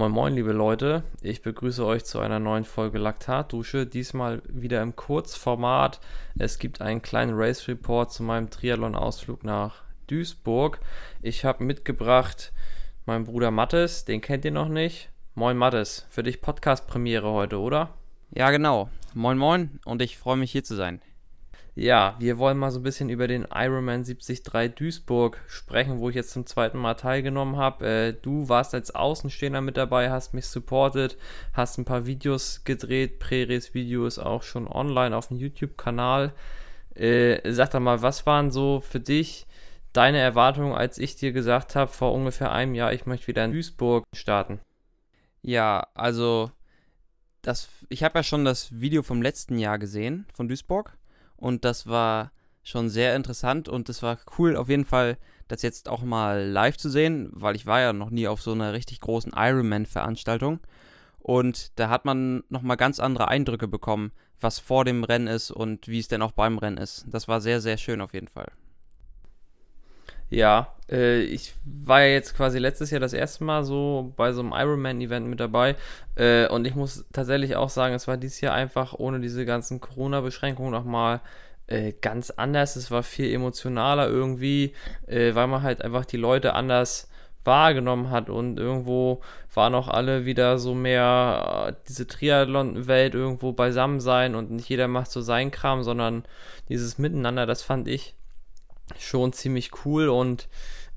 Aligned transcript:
Moin 0.00 0.12
Moin, 0.12 0.34
liebe 0.34 0.52
Leute. 0.52 1.02
Ich 1.20 1.42
begrüße 1.42 1.84
euch 1.84 2.06
zu 2.06 2.20
einer 2.20 2.38
neuen 2.38 2.64
Folge 2.64 2.96
Laktatdusche. 2.96 3.84
Diesmal 3.84 4.40
wieder 4.48 4.80
im 4.80 4.96
Kurzformat. 4.96 6.00
Es 6.38 6.58
gibt 6.58 6.80
einen 6.80 7.02
kleinen 7.02 7.34
Race 7.34 7.68
Report 7.68 8.10
zu 8.10 8.22
meinem 8.22 8.48
Triathlon-Ausflug 8.48 9.44
nach 9.44 9.82
Duisburg. 10.06 10.80
Ich 11.20 11.44
habe 11.44 11.64
mitgebracht 11.64 12.54
meinen 13.04 13.26
Bruder 13.26 13.50
Mattes, 13.50 14.06
den 14.06 14.22
kennt 14.22 14.46
ihr 14.46 14.52
noch 14.52 14.70
nicht. 14.70 15.10
Moin 15.34 15.58
Mattes, 15.58 16.06
für 16.08 16.22
dich 16.22 16.40
Podcast-Premiere 16.40 17.30
heute, 17.30 17.58
oder? 17.58 17.90
Ja, 18.30 18.50
genau. 18.52 18.88
Moin 19.12 19.36
Moin 19.36 19.80
und 19.84 20.00
ich 20.00 20.16
freue 20.16 20.38
mich 20.38 20.50
hier 20.50 20.64
zu 20.64 20.76
sein. 20.76 21.02
Ja, 21.74 22.16
wir 22.18 22.38
wollen 22.38 22.58
mal 22.58 22.70
so 22.70 22.80
ein 22.80 22.82
bisschen 22.82 23.10
über 23.10 23.28
den 23.28 23.46
Ironman 23.54 24.02
73 24.02 24.42
Duisburg 24.74 25.40
sprechen, 25.46 26.00
wo 26.00 26.08
ich 26.08 26.16
jetzt 26.16 26.32
zum 26.32 26.44
zweiten 26.44 26.78
Mal 26.78 26.94
teilgenommen 26.94 27.56
habe. 27.56 27.86
Äh, 27.86 28.12
du 28.20 28.48
warst 28.48 28.74
als 28.74 28.94
Außenstehender 28.94 29.60
mit 29.60 29.76
dabei, 29.76 30.10
hast 30.10 30.34
mich 30.34 30.46
supportet, 30.46 31.16
hast 31.52 31.78
ein 31.78 31.84
paar 31.84 32.06
Videos 32.06 32.64
gedreht, 32.64 33.20
Präres-Videos 33.20 34.18
auch 34.18 34.42
schon 34.42 34.66
online 34.66 35.16
auf 35.16 35.28
dem 35.28 35.36
YouTube-Kanal. 35.36 36.32
Äh, 36.94 37.52
sag 37.52 37.70
doch 37.70 37.80
mal, 37.80 38.02
was 38.02 38.26
waren 38.26 38.50
so 38.50 38.80
für 38.80 39.00
dich 39.00 39.46
deine 39.92 40.18
Erwartungen, 40.18 40.74
als 40.74 40.98
ich 40.98 41.16
dir 41.16 41.32
gesagt 41.32 41.76
habe, 41.76 41.90
vor 41.90 42.12
ungefähr 42.12 42.52
einem 42.52 42.74
Jahr, 42.74 42.92
ich 42.92 43.06
möchte 43.06 43.28
wieder 43.28 43.44
in 43.44 43.52
Duisburg 43.52 44.04
starten? 44.12 44.60
Ja, 45.42 45.86
also 45.94 46.50
das, 47.42 47.68
ich 47.88 48.02
habe 48.02 48.18
ja 48.18 48.22
schon 48.22 48.44
das 48.44 48.80
Video 48.80 49.02
vom 49.02 49.22
letzten 49.22 49.56
Jahr 49.58 49.78
gesehen 49.78 50.26
von 50.34 50.48
Duisburg 50.48 50.96
und 51.40 51.64
das 51.64 51.86
war 51.86 52.32
schon 52.62 52.88
sehr 52.88 53.16
interessant 53.16 53.68
und 53.68 53.88
es 53.88 54.02
war 54.02 54.18
cool 54.38 54.56
auf 54.56 54.68
jeden 54.68 54.84
Fall, 54.84 55.18
das 55.48 55.62
jetzt 55.62 55.88
auch 55.88 56.02
mal 56.02 56.46
live 56.46 56.76
zu 56.76 56.88
sehen, 56.88 57.28
weil 57.32 57.56
ich 57.56 57.66
war 57.66 57.80
ja 57.80 57.92
noch 57.92 58.10
nie 58.10 58.28
auf 58.28 58.40
so 58.40 58.52
einer 58.52 58.72
richtig 58.72 59.00
großen 59.00 59.32
Ironman-Veranstaltung 59.34 60.60
und 61.18 61.78
da 61.78 61.88
hat 61.88 62.04
man 62.04 62.44
nochmal 62.48 62.76
ganz 62.76 63.00
andere 63.00 63.28
Eindrücke 63.28 63.66
bekommen, 63.66 64.12
was 64.40 64.58
vor 64.58 64.84
dem 64.84 65.04
Rennen 65.04 65.26
ist 65.26 65.50
und 65.50 65.88
wie 65.88 65.98
es 65.98 66.08
denn 66.08 66.22
auch 66.22 66.32
beim 66.32 66.58
Rennen 66.58 66.78
ist. 66.78 67.06
Das 67.08 67.28
war 67.28 67.40
sehr, 67.40 67.60
sehr 67.60 67.76
schön 67.76 68.00
auf 68.00 68.14
jeden 68.14 68.28
Fall. 68.28 68.52
Ja, 70.30 70.74
äh, 70.90 71.20
ich 71.22 71.54
war 71.64 72.02
ja 72.02 72.12
jetzt 72.12 72.36
quasi 72.36 72.58
letztes 72.58 72.90
Jahr 72.90 73.00
das 73.00 73.12
erste 73.12 73.44
Mal 73.44 73.64
so 73.64 74.12
bei 74.16 74.32
so 74.32 74.40
einem 74.40 74.52
Ironman-Event 74.52 75.26
mit 75.26 75.40
dabei. 75.40 75.76
Äh, 76.16 76.46
und 76.48 76.66
ich 76.66 76.74
muss 76.74 77.04
tatsächlich 77.12 77.56
auch 77.56 77.68
sagen, 77.68 77.94
es 77.94 78.08
war 78.08 78.16
dieses 78.16 78.40
Jahr 78.40 78.54
einfach 78.54 78.94
ohne 78.94 79.20
diese 79.20 79.44
ganzen 79.44 79.80
Corona-Beschränkungen 79.80 80.70
nochmal 80.70 81.20
äh, 81.66 81.92
ganz 82.00 82.30
anders. 82.30 82.76
Es 82.76 82.90
war 82.90 83.02
viel 83.02 83.32
emotionaler 83.32 84.08
irgendwie, 84.08 84.72
äh, 85.06 85.34
weil 85.34 85.48
man 85.48 85.62
halt 85.62 85.82
einfach 85.82 86.04
die 86.04 86.16
Leute 86.16 86.54
anders 86.54 87.08
wahrgenommen 87.44 88.10
hat 88.10 88.28
und 88.28 88.58
irgendwo 88.58 89.22
waren 89.54 89.74
auch 89.74 89.88
alle 89.88 90.26
wieder 90.26 90.58
so 90.58 90.74
mehr 90.74 91.68
äh, 91.68 91.72
diese 91.88 92.06
Triathlon-Welt 92.06 93.14
irgendwo 93.14 93.52
beisammen 93.52 94.00
sein 94.00 94.34
und 94.34 94.50
nicht 94.50 94.68
jeder 94.68 94.88
macht 94.88 95.10
so 95.10 95.22
seinen 95.22 95.50
Kram, 95.50 95.82
sondern 95.82 96.24
dieses 96.68 96.98
Miteinander, 96.98 97.46
das 97.46 97.62
fand 97.62 97.88
ich 97.88 98.14
schon 98.98 99.32
ziemlich 99.32 99.70
cool 99.84 100.08
und 100.08 100.48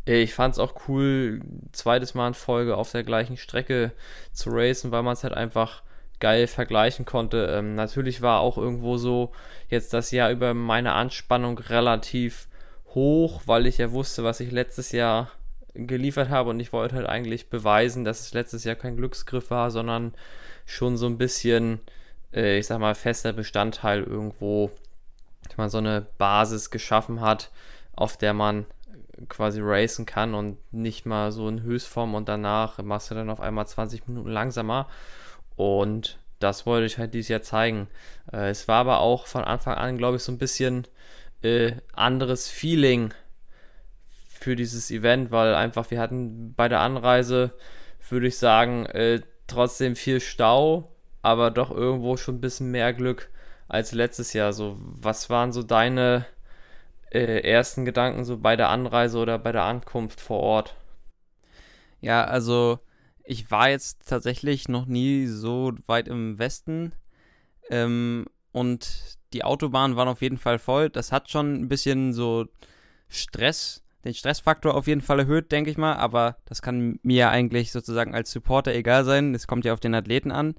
äh, 0.07 0.21
ich 0.21 0.33
fand 0.33 0.53
es 0.53 0.59
auch 0.59 0.87
cool, 0.87 1.41
zweites 1.71 2.13
Mal 2.13 2.29
in 2.29 2.33
Folge 2.33 2.77
auf 2.77 2.91
der 2.91 3.03
gleichen 3.03 3.37
Strecke 3.37 3.91
zu 4.31 4.49
racen, 4.51 4.91
weil 4.91 5.03
man 5.03 5.13
es 5.13 5.23
halt 5.23 5.33
einfach 5.33 5.83
geil 6.19 6.47
vergleichen 6.47 7.05
konnte. 7.05 7.47
Ähm, 7.47 7.75
natürlich 7.75 8.21
war 8.21 8.39
auch 8.39 8.57
irgendwo 8.57 8.97
so 8.97 9.31
jetzt 9.69 9.93
das 9.93 10.11
Jahr 10.11 10.31
über 10.31 10.53
meine 10.53 10.93
Anspannung 10.93 11.57
relativ 11.57 12.47
hoch, 12.93 13.41
weil 13.45 13.65
ich 13.65 13.77
ja 13.77 13.91
wusste, 13.91 14.23
was 14.23 14.39
ich 14.39 14.51
letztes 14.51 14.91
Jahr 14.91 15.31
geliefert 15.73 16.29
habe 16.29 16.51
und 16.51 16.59
ich 16.59 16.71
wollte 16.71 16.95
halt 16.95 17.07
eigentlich 17.07 17.49
beweisen, 17.49 18.05
dass 18.05 18.21
es 18.21 18.33
letztes 18.33 18.63
Jahr 18.63 18.75
kein 18.75 18.95
Glücksgriff 18.95 19.49
war, 19.49 19.71
sondern 19.71 20.13
schon 20.65 20.97
so 20.97 21.07
ein 21.07 21.17
bisschen, 21.17 21.79
äh, 22.33 22.59
ich 22.59 22.67
sag 22.67 22.79
mal, 22.79 22.95
fester 22.95 23.33
Bestandteil 23.33 24.03
irgendwo, 24.03 24.71
dass 25.47 25.57
man 25.57 25.69
so 25.69 25.79
eine 25.79 26.05
Basis 26.17 26.69
geschaffen 26.69 27.21
hat, 27.21 27.51
auf 27.95 28.17
der 28.17 28.33
man 28.33 28.65
quasi 29.29 29.61
racen 29.61 30.05
kann 30.05 30.33
und 30.33 30.57
nicht 30.73 31.05
mal 31.05 31.31
so 31.31 31.47
in 31.47 31.61
Höchstform 31.61 32.15
und 32.15 32.27
danach 32.27 32.81
machst 32.81 33.11
du 33.11 33.15
dann 33.15 33.29
auf 33.29 33.39
einmal 33.39 33.67
20 33.67 34.07
Minuten 34.07 34.29
langsamer. 34.29 34.87
Und 35.55 36.17
das 36.39 36.65
wollte 36.65 36.85
ich 36.85 36.97
halt 36.97 37.13
dieses 37.13 37.29
Jahr 37.29 37.41
zeigen. 37.41 37.87
Äh, 38.31 38.49
es 38.49 38.67
war 38.67 38.77
aber 38.77 38.99
auch 38.99 39.27
von 39.27 39.43
Anfang 39.43 39.75
an, 39.75 39.97
glaube 39.97 40.17
ich, 40.17 40.23
so 40.23 40.31
ein 40.31 40.37
bisschen 40.37 40.87
äh, 41.41 41.73
anderes 41.93 42.49
Feeling 42.49 43.13
für 44.27 44.55
dieses 44.55 44.91
Event, 44.91 45.31
weil 45.31 45.55
einfach 45.55 45.89
wir 45.91 45.99
hatten 45.99 46.53
bei 46.53 46.67
der 46.67 46.81
Anreise, 46.81 47.51
würde 48.09 48.27
ich 48.27 48.37
sagen, 48.37 48.85
äh, 48.87 49.21
trotzdem 49.47 49.95
viel 49.95 50.19
Stau, 50.19 50.91
aber 51.21 51.51
doch 51.51 51.71
irgendwo 51.71 52.17
schon 52.17 52.35
ein 52.35 52.41
bisschen 52.41 52.71
mehr 52.71 52.93
Glück 52.93 53.29
als 53.67 53.93
letztes 53.93 54.33
Jahr. 54.33 54.51
So, 54.53 54.77
was 54.79 55.29
waren 55.29 55.53
so 55.53 55.63
deine 55.63 56.25
äh, 57.13 57.39
ersten 57.41 57.85
Gedanken 57.85 58.25
so 58.25 58.37
bei 58.37 58.55
der 58.55 58.69
Anreise 58.69 59.17
oder 59.19 59.39
bei 59.39 59.51
der 59.51 59.63
Ankunft 59.63 60.19
vor 60.19 60.39
Ort? 60.39 60.75
Ja, 62.01 62.25
also 62.25 62.79
ich 63.23 63.49
war 63.51 63.69
jetzt 63.69 64.07
tatsächlich 64.07 64.67
noch 64.67 64.85
nie 64.85 65.27
so 65.27 65.73
weit 65.85 66.07
im 66.07 66.37
Westen 66.37 66.91
ähm, 67.69 68.25
und 68.51 69.17
die 69.31 69.43
Autobahnen 69.43 69.95
waren 69.95 70.07
auf 70.07 70.21
jeden 70.21 70.37
Fall 70.37 70.59
voll. 70.59 70.89
Das 70.89 71.11
hat 71.11 71.29
schon 71.29 71.53
ein 71.53 71.69
bisschen 71.69 72.13
so 72.13 72.45
Stress, 73.07 73.83
den 74.03 74.13
Stressfaktor 74.13 74.75
auf 74.75 74.87
jeden 74.87 75.01
Fall 75.01 75.19
erhöht, 75.19 75.51
denke 75.51 75.71
ich 75.71 75.77
mal. 75.77 75.95
Aber 75.95 76.37
das 76.45 76.61
kann 76.61 76.99
mir 77.03 77.29
eigentlich 77.29 77.71
sozusagen 77.71 78.13
als 78.13 78.31
Supporter 78.31 78.73
egal 78.73 79.05
sein. 79.05 79.33
Es 79.33 79.47
kommt 79.47 79.65
ja 79.65 79.73
auf 79.73 79.79
den 79.79 79.95
Athleten 79.95 80.31
an. 80.31 80.55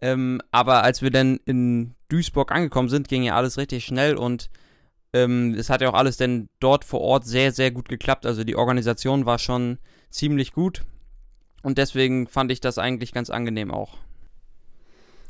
Ähm, 0.00 0.40
aber 0.50 0.82
als 0.82 1.02
wir 1.02 1.10
dann 1.10 1.38
in 1.44 1.94
Duisburg 2.08 2.52
angekommen 2.52 2.88
sind, 2.88 3.08
ging 3.08 3.22
ja 3.22 3.36
alles 3.36 3.58
richtig 3.58 3.84
schnell 3.84 4.16
und 4.16 4.50
ähm, 5.14 5.54
es 5.54 5.70
hat 5.70 5.80
ja 5.80 5.88
auch 5.88 5.94
alles 5.94 6.16
denn 6.16 6.48
dort 6.58 6.84
vor 6.84 7.00
Ort 7.00 7.24
sehr, 7.24 7.52
sehr 7.52 7.70
gut 7.70 7.88
geklappt. 7.88 8.26
Also 8.26 8.42
die 8.42 8.56
Organisation 8.56 9.24
war 9.24 9.38
schon 9.38 9.78
ziemlich 10.10 10.52
gut. 10.52 10.82
Und 11.62 11.78
deswegen 11.78 12.26
fand 12.26 12.50
ich 12.50 12.60
das 12.60 12.78
eigentlich 12.78 13.12
ganz 13.12 13.30
angenehm 13.30 13.70
auch. 13.70 13.96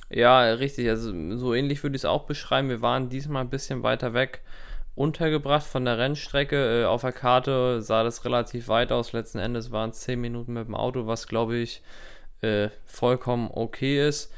Ja, 0.08 0.40
richtig. 0.54 0.88
Also 0.88 1.12
so 1.36 1.54
ähnlich 1.54 1.82
würde 1.82 1.96
ich 1.96 2.00
es 2.00 2.06
auch 2.06 2.24
beschreiben. 2.24 2.70
Wir 2.70 2.80
waren 2.80 3.10
diesmal 3.10 3.44
ein 3.44 3.50
bisschen 3.50 3.82
weiter 3.82 4.14
weg 4.14 4.40
untergebracht 4.94 5.66
von 5.66 5.84
der 5.84 5.98
Rennstrecke. 5.98 6.82
Äh, 6.82 6.84
auf 6.86 7.02
der 7.02 7.12
Karte 7.12 7.82
sah 7.82 8.04
das 8.04 8.24
relativ 8.24 8.68
weit 8.68 8.90
aus. 8.90 9.12
Letzten 9.12 9.38
Endes 9.38 9.70
waren 9.70 9.90
es 9.90 10.00
10 10.00 10.18
Minuten 10.18 10.54
mit 10.54 10.66
dem 10.66 10.74
Auto, 10.74 11.06
was 11.06 11.28
glaube 11.28 11.56
ich 11.56 11.82
äh, 12.40 12.70
vollkommen 12.86 13.50
okay 13.52 14.08
ist. 14.08 14.32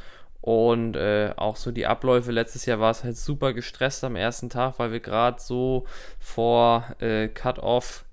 Und 0.46 0.94
äh, 0.94 1.32
auch 1.36 1.56
so 1.56 1.72
die 1.72 1.86
Abläufe. 1.86 2.30
Letztes 2.30 2.66
Jahr 2.66 2.78
war 2.78 2.92
es 2.92 3.02
halt 3.02 3.16
super 3.16 3.52
gestresst 3.52 4.04
am 4.04 4.14
ersten 4.14 4.48
Tag, 4.48 4.78
weil 4.78 4.92
wir 4.92 5.00
gerade 5.00 5.40
so 5.40 5.86
vor 6.20 6.84
äh, 7.00 7.26
Cut-Off 7.26 8.04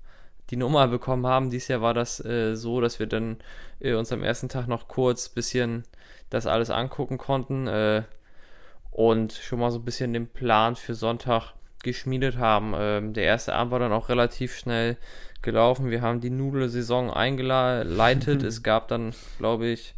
die 0.50 0.56
Nummer 0.56 0.88
bekommen 0.88 1.28
haben. 1.28 1.50
Dieses 1.50 1.68
Jahr 1.68 1.80
war 1.80 1.94
das 1.94 2.18
äh, 2.24 2.56
so, 2.56 2.80
dass 2.80 2.98
wir 2.98 3.06
dann 3.06 3.36
äh, 3.78 3.94
uns 3.94 4.10
am 4.10 4.24
ersten 4.24 4.48
Tag 4.48 4.66
noch 4.66 4.88
kurz 4.88 5.28
ein 5.28 5.34
bisschen 5.36 5.84
das 6.28 6.46
alles 6.46 6.70
angucken 6.70 7.18
konnten 7.18 7.68
äh, 7.68 8.02
und 8.90 9.32
schon 9.32 9.60
mal 9.60 9.70
so 9.70 9.78
ein 9.78 9.84
bisschen 9.84 10.12
den 10.12 10.26
Plan 10.26 10.74
für 10.74 10.96
Sonntag 10.96 11.52
geschmiedet 11.84 12.36
haben. 12.36 12.74
Ähm, 12.76 13.12
der 13.12 13.26
erste 13.26 13.54
Abend 13.54 13.70
war 13.70 13.78
dann 13.78 13.92
auch 13.92 14.08
relativ 14.08 14.56
schnell 14.56 14.96
gelaufen. 15.40 15.88
Wir 15.88 16.02
haben 16.02 16.20
die 16.20 16.30
Nudelsaison 16.30 17.12
eingeleitet. 17.12 18.42
es 18.42 18.64
gab 18.64 18.88
dann, 18.88 19.14
glaube 19.38 19.66
ich, 19.66 19.94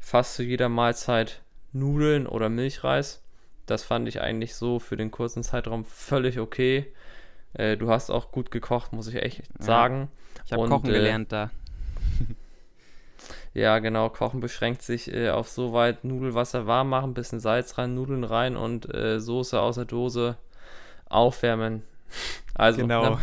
fast 0.00 0.34
zu 0.34 0.42
jeder 0.42 0.68
Mahlzeit 0.68 1.40
Nudeln 1.72 2.26
oder 2.26 2.48
Milchreis. 2.48 3.22
Das 3.66 3.84
fand 3.84 4.08
ich 4.08 4.20
eigentlich 4.20 4.54
so 4.54 4.78
für 4.78 4.96
den 4.96 5.10
kurzen 5.10 5.42
Zeitraum 5.42 5.84
völlig 5.84 6.38
okay. 6.38 6.92
Äh, 7.54 7.76
du 7.76 7.90
hast 7.90 8.10
auch 8.10 8.32
gut 8.32 8.50
gekocht, 8.50 8.92
muss 8.92 9.08
ich 9.08 9.16
echt 9.16 9.38
ja, 9.38 9.64
sagen. 9.64 10.10
Ich 10.46 10.52
habe 10.52 10.68
Kochen 10.68 10.90
äh, 10.90 10.92
gelernt 10.92 11.32
da. 11.32 11.50
ja, 13.54 13.78
genau. 13.78 14.08
Kochen 14.08 14.40
beschränkt 14.40 14.82
sich 14.82 15.12
äh, 15.12 15.30
auf 15.30 15.48
so 15.48 15.72
weit 15.72 16.04
Nudelwasser 16.04 16.66
warm 16.66 16.88
machen, 16.90 17.14
bisschen 17.14 17.40
Salz 17.40 17.76
rein, 17.78 17.94
Nudeln 17.94 18.24
rein 18.24 18.56
und 18.56 18.92
äh, 18.94 19.20
Soße 19.20 19.60
aus 19.60 19.76
der 19.76 19.84
Dose 19.84 20.36
aufwärmen. 21.08 21.82
Also, 22.54 22.80
genau. 22.80 23.10
Na, 23.10 23.20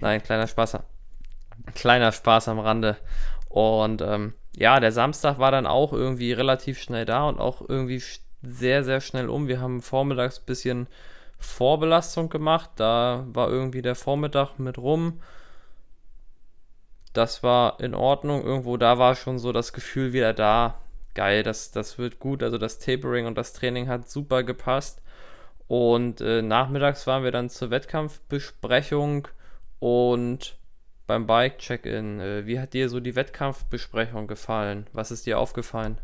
nein, 0.00 0.22
kleiner 0.22 0.46
Spaß. 0.46 0.78
Kleiner 1.74 2.12
Spaß 2.12 2.46
am 2.46 2.60
Rande. 2.60 2.96
Und 3.48 4.02
ähm, 4.02 4.34
ja, 4.58 4.80
der 4.80 4.90
Samstag 4.90 5.38
war 5.38 5.52
dann 5.52 5.68
auch 5.68 5.92
irgendwie 5.92 6.32
relativ 6.32 6.80
schnell 6.80 7.04
da 7.04 7.28
und 7.28 7.38
auch 7.38 7.62
irgendwie 7.68 8.02
sehr, 8.42 8.82
sehr 8.82 9.00
schnell 9.00 9.28
um. 9.28 9.46
Wir 9.46 9.60
haben 9.60 9.82
vormittags 9.82 10.40
ein 10.40 10.46
bisschen 10.46 10.88
Vorbelastung 11.38 12.28
gemacht. 12.28 12.70
Da 12.74 13.24
war 13.28 13.48
irgendwie 13.48 13.82
der 13.82 13.94
Vormittag 13.94 14.58
mit 14.58 14.76
rum. 14.76 15.20
Das 17.12 17.44
war 17.44 17.78
in 17.78 17.94
Ordnung. 17.94 18.42
Irgendwo 18.42 18.76
da 18.76 18.98
war 18.98 19.14
schon 19.14 19.38
so 19.38 19.52
das 19.52 19.72
Gefühl 19.72 20.12
wieder 20.12 20.34
da. 20.34 20.74
Geil, 21.14 21.44
das, 21.44 21.70
das 21.70 21.96
wird 21.96 22.18
gut. 22.18 22.42
Also 22.42 22.58
das 22.58 22.80
Tapering 22.80 23.26
und 23.26 23.38
das 23.38 23.52
Training 23.52 23.86
hat 23.86 24.10
super 24.10 24.42
gepasst. 24.42 25.02
Und 25.68 26.20
äh, 26.20 26.42
nachmittags 26.42 27.06
waren 27.06 27.22
wir 27.22 27.30
dann 27.30 27.48
zur 27.48 27.70
Wettkampfbesprechung 27.70 29.28
und 29.78 30.56
beim 31.08 31.26
Bike-Check-In. 31.26 32.20
Äh, 32.20 32.46
wie 32.46 32.60
hat 32.60 32.74
dir 32.74 32.88
so 32.88 33.00
die 33.00 33.16
Wettkampfbesprechung 33.16 34.28
gefallen? 34.28 34.86
Was 34.92 35.10
ist 35.10 35.26
dir 35.26 35.40
aufgefallen? 35.40 35.98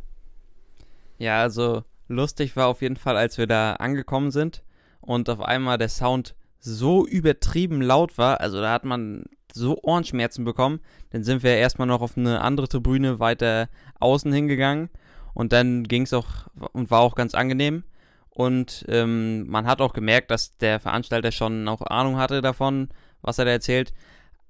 Ja, 1.18 1.42
also 1.42 1.84
lustig 2.08 2.56
war 2.56 2.66
auf 2.66 2.82
jeden 2.82 2.96
Fall, 2.96 3.16
als 3.16 3.38
wir 3.38 3.46
da 3.46 3.74
angekommen 3.74 4.32
sind 4.32 4.64
und 5.00 5.30
auf 5.30 5.40
einmal 5.40 5.78
der 5.78 5.88
Sound 5.88 6.34
so 6.58 7.06
übertrieben 7.06 7.80
laut 7.80 8.18
war. 8.18 8.40
Also 8.40 8.60
da 8.60 8.72
hat 8.72 8.84
man 8.84 9.26
so 9.52 9.78
Ohrenschmerzen 9.82 10.44
bekommen. 10.44 10.80
Dann 11.10 11.22
sind 11.22 11.44
wir 11.44 11.54
erstmal 11.56 11.86
noch 11.86 12.00
auf 12.00 12.16
eine 12.16 12.40
andere 12.40 12.66
Tribüne 12.66 13.20
weiter 13.20 13.68
außen 14.00 14.32
hingegangen 14.32 14.88
und 15.34 15.52
dann 15.52 15.84
ging 15.84 16.02
es 16.02 16.12
auch 16.12 16.48
und 16.72 16.90
war 16.90 17.00
auch 17.00 17.14
ganz 17.14 17.34
angenehm. 17.34 17.84
Und 18.30 18.84
ähm, 18.88 19.46
man 19.48 19.66
hat 19.66 19.80
auch 19.80 19.92
gemerkt, 19.92 20.30
dass 20.30 20.56
der 20.56 20.80
Veranstalter 20.80 21.30
schon 21.30 21.68
auch 21.68 21.82
Ahnung 21.82 22.16
hatte 22.16 22.40
davon, 22.40 22.88
was 23.22 23.38
er 23.38 23.44
da 23.44 23.52
erzählt. 23.52 23.92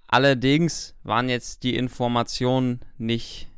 Allerdings 0.06 0.94
waren 1.02 1.28
jetzt 1.28 1.62
die 1.62 1.76
Informationen 1.76 2.80
nicht 2.98 3.48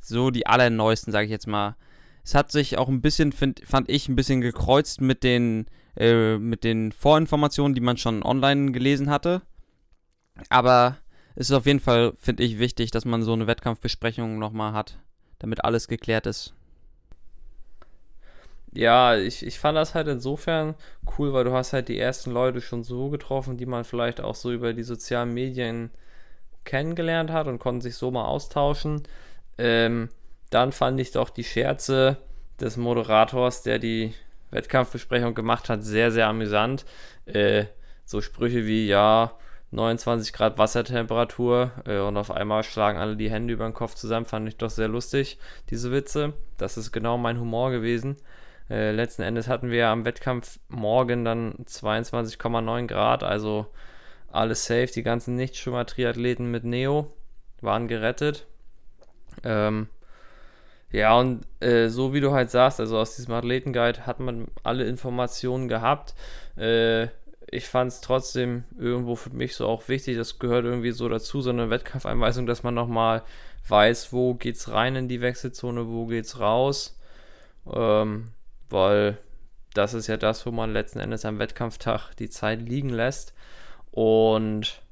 so 0.00 0.30
die 0.30 0.46
allerneuesten, 0.46 1.12
sage 1.12 1.24
ich 1.24 1.30
jetzt 1.30 1.46
mal. 1.46 1.76
Es 2.24 2.34
hat 2.34 2.52
sich 2.52 2.78
auch 2.78 2.88
ein 2.88 3.00
bisschen, 3.00 3.32
find, 3.32 3.62
fand 3.64 3.88
ich, 3.90 4.08
ein 4.08 4.16
bisschen 4.16 4.40
gekreuzt 4.40 5.00
mit 5.00 5.22
den, 5.22 5.66
äh, 5.96 6.38
mit 6.38 6.64
den 6.64 6.92
Vorinformationen, 6.92 7.74
die 7.74 7.80
man 7.80 7.96
schon 7.96 8.22
online 8.22 8.72
gelesen 8.72 9.10
hatte. 9.10 9.42
Aber 10.48 10.98
es 11.34 11.50
ist 11.50 11.56
auf 11.56 11.66
jeden 11.66 11.80
Fall, 11.80 12.12
finde 12.18 12.44
ich, 12.44 12.58
wichtig, 12.58 12.90
dass 12.90 13.04
man 13.04 13.22
so 13.22 13.32
eine 13.32 13.46
Wettkampfbesprechung 13.46 14.38
nochmal 14.38 14.72
hat, 14.72 14.98
damit 15.38 15.64
alles 15.64 15.88
geklärt 15.88 16.26
ist. 16.26 16.54
Ja, 18.74 19.16
ich, 19.16 19.46
ich 19.46 19.58
fand 19.60 19.76
das 19.76 19.94
halt 19.94 20.08
insofern 20.08 20.74
cool, 21.18 21.32
weil 21.32 21.44
du 21.44 21.52
hast 21.52 21.72
halt 21.72 21.88
die 21.88 21.98
ersten 21.98 22.32
Leute 22.32 22.60
schon 22.60 22.82
so 22.82 23.08
getroffen, 23.08 23.56
die 23.56 23.66
man 23.66 23.84
vielleicht 23.84 24.20
auch 24.20 24.34
so 24.34 24.50
über 24.52 24.72
die 24.72 24.82
sozialen 24.82 25.32
Medien 25.32 25.90
kennengelernt 26.64 27.30
hat 27.30 27.46
und 27.46 27.58
konnten 27.60 27.82
sich 27.82 27.96
so 27.96 28.10
mal 28.10 28.24
austauschen. 28.24 29.02
Ähm, 29.58 30.08
dann 30.50 30.72
fand 30.72 31.00
ich 31.00 31.12
doch 31.12 31.30
die 31.30 31.44
Scherze 31.44 32.18
des 32.60 32.76
Moderators, 32.76 33.62
der 33.62 33.78
die 33.78 34.14
Wettkampfbesprechung 34.50 35.34
gemacht 35.34 35.68
hat, 35.68 35.84
sehr, 35.84 36.10
sehr 36.10 36.26
amüsant. 36.28 36.84
Äh, 37.26 37.66
so 38.04 38.20
Sprüche 38.20 38.66
wie, 38.66 38.86
ja, 38.88 39.32
29 39.70 40.32
Grad 40.32 40.58
Wassertemperatur 40.58 41.72
äh, 41.86 41.98
und 41.98 42.16
auf 42.16 42.30
einmal 42.30 42.62
schlagen 42.64 42.98
alle 42.98 43.16
die 43.16 43.30
Hände 43.30 43.54
über 43.54 43.64
den 43.64 43.74
Kopf 43.74 43.94
zusammen, 43.94 44.26
fand 44.26 44.48
ich 44.48 44.56
doch 44.56 44.70
sehr 44.70 44.88
lustig, 44.88 45.38
diese 45.70 45.90
Witze. 45.92 46.32
Das 46.58 46.76
ist 46.76 46.92
genau 46.92 47.18
mein 47.18 47.40
Humor 47.40 47.70
gewesen. 47.70 48.16
Äh, 48.70 48.92
letzten 48.92 49.22
Endes 49.22 49.48
hatten 49.48 49.70
wir 49.70 49.88
am 49.88 50.04
Wettkampf 50.04 50.58
morgen 50.68 51.24
dann 51.24 51.54
22,9 51.66 52.86
Grad, 52.86 53.22
also 53.22 53.66
alles 54.32 54.64
safe. 54.64 54.86
Die 54.86 55.02
ganzen 55.02 55.36
Nichtschwimmer-Triathleten 55.36 56.50
mit 56.50 56.64
Neo 56.64 57.12
waren 57.60 57.88
gerettet. 57.88 58.46
Ähm, 59.42 59.88
ja, 60.90 61.18
und 61.18 61.46
äh, 61.60 61.88
so 61.88 62.14
wie 62.14 62.20
du 62.20 62.32
halt 62.32 62.50
sagst, 62.50 62.80
also 62.80 62.98
aus 62.98 63.16
diesem 63.16 63.34
Athletenguide 63.34 64.06
hat 64.06 64.20
man 64.20 64.48
alle 64.62 64.84
Informationen 64.84 65.68
gehabt. 65.68 66.14
Äh, 66.56 67.08
ich 67.48 67.68
fand 67.68 67.92
es 67.92 68.00
trotzdem 68.00 68.64
irgendwo 68.78 69.16
für 69.16 69.30
mich 69.30 69.54
so 69.54 69.66
auch 69.66 69.88
wichtig, 69.88 70.16
das 70.16 70.38
gehört 70.38 70.64
irgendwie 70.64 70.92
so 70.92 71.08
dazu, 71.08 71.40
so 71.40 71.50
eine 71.50 71.70
Wettkampfeinweisung, 71.70 72.46
dass 72.46 72.62
man 72.62 72.74
nochmal 72.74 73.22
weiß, 73.68 74.12
wo 74.12 74.34
geht's 74.34 74.70
rein 74.70 74.96
in 74.96 75.08
die 75.08 75.20
Wechselzone, 75.20 75.88
wo 75.88 76.06
geht's 76.06 76.40
raus. 76.40 76.98
Ähm, 77.72 78.30
weil 78.74 79.16
das 79.72 79.94
ist 79.94 80.06
ja 80.06 80.18
das, 80.18 80.44
wo 80.44 80.50
man 80.50 80.72
letzten 80.72 81.00
Endes 81.00 81.24
am 81.24 81.38
Wettkampftag 81.38 82.14
die 82.16 82.28
Zeit 82.28 82.60
liegen 82.60 82.90
lässt. 82.90 83.32
Und 83.90 84.82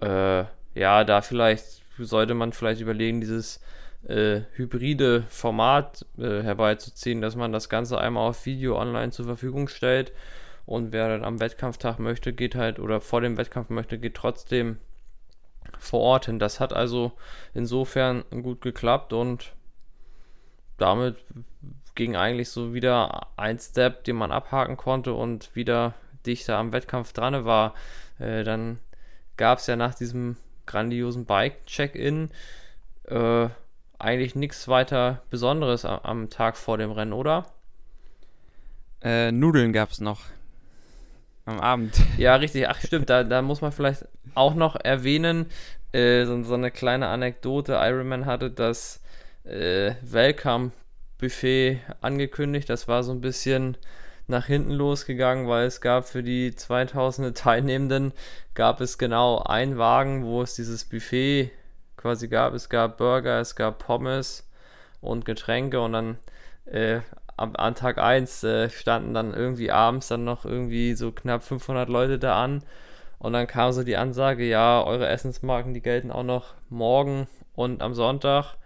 äh, 0.00 0.44
ja, 0.74 1.04
da 1.04 1.22
vielleicht 1.22 1.82
sollte 1.98 2.34
man 2.34 2.52
vielleicht 2.52 2.80
überlegen, 2.80 3.20
dieses 3.20 3.60
äh, 4.08 4.40
hybride 4.54 5.22
Format 5.28 6.04
äh, 6.18 6.42
herbeizuziehen, 6.42 7.20
dass 7.20 7.36
man 7.36 7.52
das 7.52 7.68
Ganze 7.68 7.98
einmal 7.98 8.28
auf 8.28 8.46
Video 8.46 8.78
online 8.78 9.12
zur 9.12 9.26
Verfügung 9.26 9.68
stellt 9.68 10.12
und 10.66 10.92
wer 10.92 11.08
dann 11.08 11.24
am 11.24 11.40
Wettkampftag 11.40 11.98
möchte, 11.98 12.32
geht 12.32 12.54
halt, 12.54 12.78
oder 12.78 13.00
vor 13.00 13.20
dem 13.20 13.36
Wettkampf 13.36 13.68
möchte, 13.70 13.98
geht 13.98 14.14
trotzdem 14.14 14.78
vor 15.78 16.00
Ort 16.00 16.26
hin. 16.26 16.38
Das 16.38 16.60
hat 16.60 16.72
also 16.72 17.12
insofern 17.54 18.24
gut 18.30 18.60
geklappt 18.60 19.12
und 19.12 19.52
damit 20.78 21.16
ging 21.94 22.16
eigentlich 22.16 22.50
so 22.50 22.74
wieder 22.74 23.28
ein 23.36 23.58
Step, 23.58 24.04
den 24.04 24.16
man 24.16 24.32
abhaken 24.32 24.76
konnte 24.76 25.12
und 25.12 25.54
wieder 25.54 25.94
dichter 26.26 26.56
am 26.56 26.72
Wettkampf 26.72 27.12
dran 27.12 27.44
war. 27.44 27.74
Äh, 28.18 28.44
dann 28.44 28.78
gab 29.36 29.58
es 29.58 29.66
ja 29.66 29.76
nach 29.76 29.94
diesem 29.94 30.36
grandiosen 30.66 31.24
Bike-Check-In 31.24 32.30
äh, 33.08 33.48
eigentlich 33.98 34.34
nichts 34.34 34.68
weiter 34.68 35.22
Besonderes 35.30 35.84
am, 35.84 36.00
am, 36.02 36.30
Tag 36.30 36.56
vor 36.56 36.78
dem 36.78 36.90
Rennen, 36.90 37.12
oder? 37.12 37.46
Äh, 39.02 39.32
Nudeln 39.32 39.72
gab 39.72 39.90
es 39.90 40.00
noch. 40.00 40.20
Am 41.44 41.60
Abend. 41.60 42.00
Ja, 42.18 42.36
richtig. 42.36 42.68
Ach, 42.68 42.80
stimmt. 42.80 43.10
Da, 43.10 43.24
da 43.24 43.42
muss 43.42 43.60
man 43.60 43.72
vielleicht 43.72 44.06
auch 44.34 44.54
noch 44.54 44.76
erwähnen, 44.76 45.46
äh, 45.92 46.24
so, 46.24 46.42
so, 46.42 46.54
eine 46.54 46.70
kleine 46.70 47.08
Anekdote. 47.08 47.74
Ironman 47.74 48.26
hatte 48.26 48.50
das 48.50 49.02
äh, 49.44 49.94
Welcome-Buffet 51.22 51.80
angekündigt. 52.00 52.68
Das 52.68 52.88
war 52.88 53.04
so 53.04 53.12
ein 53.12 53.20
bisschen 53.20 53.76
nach 54.26 54.46
hinten 54.46 54.72
losgegangen, 54.72 55.46
weil 55.46 55.66
es 55.66 55.80
gab 55.80 56.04
für 56.04 56.22
die 56.22 56.54
2000 56.54 57.36
Teilnehmenden 57.36 58.12
gab 58.54 58.80
es 58.80 58.98
genau 58.98 59.38
einen 59.38 59.78
Wagen, 59.78 60.24
wo 60.24 60.42
es 60.42 60.56
dieses 60.56 60.84
Buffet 60.84 61.52
quasi 61.96 62.26
gab. 62.26 62.54
Es 62.54 62.68
gab 62.68 62.98
Burger, 62.98 63.40
es 63.40 63.54
gab 63.54 63.78
Pommes 63.78 64.48
und 65.00 65.24
Getränke 65.24 65.80
und 65.80 65.92
dann 65.92 66.18
äh, 66.66 67.00
am, 67.36 67.54
an 67.54 67.76
Tag 67.76 67.98
1 67.98 68.42
äh, 68.42 68.70
standen 68.70 69.14
dann 69.14 69.32
irgendwie 69.32 69.70
abends 69.70 70.08
dann 70.08 70.24
noch 70.24 70.44
irgendwie 70.44 70.94
so 70.94 71.12
knapp 71.12 71.44
500 71.44 71.88
Leute 71.88 72.18
da 72.18 72.42
an. 72.42 72.64
Und 73.20 73.32
dann 73.34 73.46
kam 73.46 73.72
so 73.72 73.84
die 73.84 73.96
Ansage, 73.96 74.44
ja, 74.44 74.82
eure 74.82 75.06
Essensmarken, 75.08 75.72
die 75.74 75.82
gelten 75.82 76.10
auch 76.10 76.24
noch 76.24 76.54
morgen 76.68 77.28
und 77.54 77.80
am 77.80 77.94
Sonntag, 77.94 78.56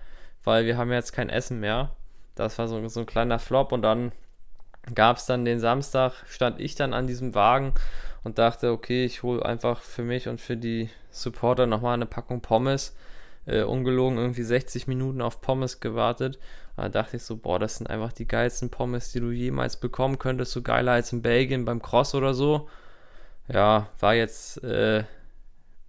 weil 0.45 0.65
wir 0.65 0.79
haben 0.79 0.91
jetzt 0.91 1.13
kein 1.13 1.29
Essen 1.29 1.61
mehr. 1.61 1.96
Das 2.37 2.59
war 2.59 2.69
so, 2.69 2.87
so 2.89 3.01
ein 3.01 3.07
kleiner 3.07 3.41
Flop 3.41 3.73
und 3.73 3.83
dann 3.83 4.13
gab 4.95 5.17
es 5.17 5.27
dann 5.27 5.45
den 5.45 5.59
Samstag, 5.59 6.13
stand 6.29 6.61
ich 6.61 6.77
dann 6.77 6.93
an 6.95 7.09
diesem 7.09 7.35
Wagen 7.35 7.73
und 8.23 8.39
dachte, 8.39 8.71
okay, 8.71 9.05
ich 9.05 9.25
hole 9.25 9.45
einfach 9.45 9.81
für 9.81 10.03
mich 10.03 10.29
und 10.29 10.41
für 10.41 10.57
die 10.57 10.89
Supporter 11.11 11.67
nochmal 11.67 11.95
eine 11.95 12.07
Packung 12.07 12.41
Pommes. 12.41 12.95
Äh, 13.47 13.63
ungelogen 13.63 14.19
irgendwie 14.19 14.43
60 14.43 14.87
Minuten 14.89 15.23
auf 15.23 15.41
Pommes 15.41 15.81
gewartet 15.81 16.39
da 16.77 16.91
dachte 16.91 17.17
ich 17.17 17.23
so, 17.23 17.37
boah, 17.37 17.59
das 17.59 17.79
sind 17.79 17.89
einfach 17.89 18.13
die 18.13 18.29
geilsten 18.29 18.71
Pommes, 18.71 19.11
die 19.11 19.21
du 19.21 19.31
jemals 19.31 19.79
bekommen 19.79 20.19
könntest. 20.19 20.53
So 20.53 20.61
geiler 20.63 20.93
als 20.93 21.13
in 21.13 21.23
Belgien 21.23 21.65
beim 21.65 21.81
Cross 21.81 22.15
oder 22.15 22.35
so. 22.35 22.69
Ja, 23.49 23.89
war 23.99 24.15
jetzt 24.15 24.63
äh, 24.63 25.05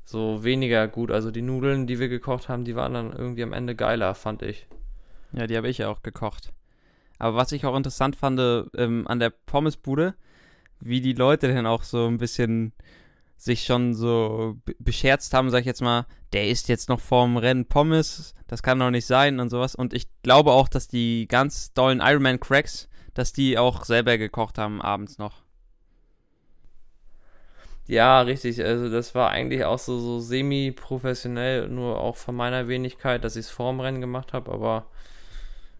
so 0.06 0.44
weniger 0.46 0.88
gut. 0.88 1.12
Also 1.12 1.30
die 1.30 1.42
Nudeln, 1.42 1.88
die 1.88 2.00
wir 2.00 2.08
gekocht 2.08 2.48
haben, 2.48 2.63
die 2.63 2.75
waren 2.75 2.94
dann 2.94 3.12
irgendwie 3.12 3.44
am 3.44 3.51
Ende 3.51 3.75
geiler, 3.75 4.16
fand 4.16 4.44
ich. 4.44 4.66
Ja, 5.34 5.48
die 5.48 5.57
habe 5.57 5.69
ich 5.69 5.79
ja 5.79 5.89
auch 5.89 6.01
gekocht. 6.01 6.53
Aber 7.19 7.36
was 7.36 7.51
ich 7.51 7.65
auch 7.65 7.75
interessant 7.75 8.15
fand 8.15 8.39
ähm, 8.75 9.07
an 9.07 9.19
der 9.19 9.31
Pommesbude, 9.31 10.15
wie 10.79 11.01
die 11.01 11.13
Leute 11.13 11.53
dann 11.53 11.65
auch 11.65 11.84
so 11.84 12.07
ein 12.07 12.17
bisschen 12.17 12.74
sich 13.38 13.65
schon 13.65 13.93
so 13.93 14.57
bescherzt 14.79 15.34
haben, 15.34 15.50
sag 15.50 15.62
ich 15.62 15.65
jetzt 15.65 15.81
mal, 15.81 16.05
der 16.34 16.48
isst 16.48 16.69
jetzt 16.69 16.89
noch 16.89 17.00
vorm 17.00 17.38
Rennen 17.38 17.65
Pommes, 17.65 18.34
das 18.48 18.63
kann 18.63 18.79
doch 18.79 18.89
nicht 18.89 19.05
sein 19.05 19.39
und 19.39 19.50
sowas. 19.50 19.75
Und 19.75 19.93
ich 19.93 20.07
glaube 20.24 20.51
auch, 20.51 20.67
dass 20.67 20.88
die 20.88 21.27
ganz 21.27 21.74
dollen 21.74 22.01
Ironman 22.01 22.39
Cracks, 22.39 22.89
dass 23.13 23.34
die 23.34 23.57
auch 23.57 23.86
selber 23.86 24.17
gekocht 24.17 24.57
haben 24.57 24.81
abends 24.81 25.17
noch. 25.17 25.43
Ja, 27.88 28.22
richtig. 28.22 28.63
Also 28.63 28.89
das 28.89 29.15
war 29.15 29.29
eigentlich 29.29 29.63
auch 29.63 29.79
so, 29.79 29.98
so 30.00 30.19
semi-professionell, 30.19 31.69
nur 31.69 32.00
auch 32.00 32.17
von 32.17 32.36
meiner 32.36 32.67
Wenigkeit, 32.67 33.24
dass 33.24 33.38
ich 33.38 33.46
es 33.46 33.51
vorm 33.51 33.79
Rennen 33.79 34.01
gemacht 34.01 34.34
habe, 34.34 34.51
aber 34.51 34.88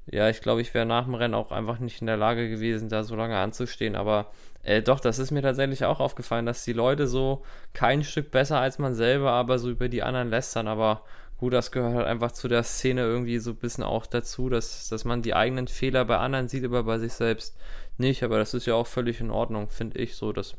ja, 0.10 0.30
ich 0.30 0.42
glaube, 0.42 0.62
ich 0.62 0.74
wäre 0.74 0.86
nach 0.86 1.04
dem 1.04 1.16
Rennen 1.16 1.34
auch 1.34 1.52
einfach 1.52 1.80
nicht 1.80 2.02
in 2.02 2.08
der 2.08 2.18
Lage 2.18 2.50
gewesen, 2.50 2.90
da 2.90 3.04
so 3.04 3.16
lange 3.16 3.38
anzustehen. 3.38 3.96
Aber 3.96 4.32
äh, 4.64 4.82
doch, 4.82 5.00
das 5.00 5.20
ist 5.20 5.32
mir 5.32 5.42
tatsächlich 5.42 5.84
auch 5.84 6.00
aufgefallen, 6.00 6.46
dass 6.46 6.64
die 6.64 6.74
Leute 6.74 7.08
so 7.08 7.44
kein 7.74 8.04
Stück 8.04 8.32
besser 8.32 8.60
als 8.60 8.80
man 8.80 8.96
selber, 8.96 9.32
aber 9.32 9.60
so 9.60 9.70
über 9.70 9.90
die 9.90 10.04
anderen 10.04 10.30
lästern. 10.30 10.70
Aber 10.70 11.04
gut, 11.38 11.54
das 11.54 11.72
gehört 11.72 11.96
halt 11.96 12.08
einfach 12.08 12.32
zu 12.32 12.48
der 12.48 12.64
Szene 12.64 13.02
irgendwie 13.02 13.40
so 13.40 13.52
ein 13.52 13.58
bisschen 13.58 13.84
auch 13.84 14.06
dazu, 14.06 14.50
dass, 14.50 14.88
dass 14.88 15.04
man 15.04 15.22
die 15.22 15.34
eigenen 15.34 15.68
Fehler 15.68 16.06
bei 16.06 16.18
anderen 16.18 16.48
sieht, 16.48 16.64
aber 16.64 16.84
bei 16.84 17.00
sich 17.00 17.14
selbst 17.14 17.58
nicht. 17.98 18.24
Aber 18.24 18.38
das 18.38 18.54
ist 18.54 18.66
ja 18.66 18.76
auch 18.76 18.88
völlig 18.88 19.20
in 19.20 19.30
Ordnung, 19.30 19.70
finde 19.70 20.00
ich 20.00 20.16
so. 20.16 20.32
Dass, 20.32 20.56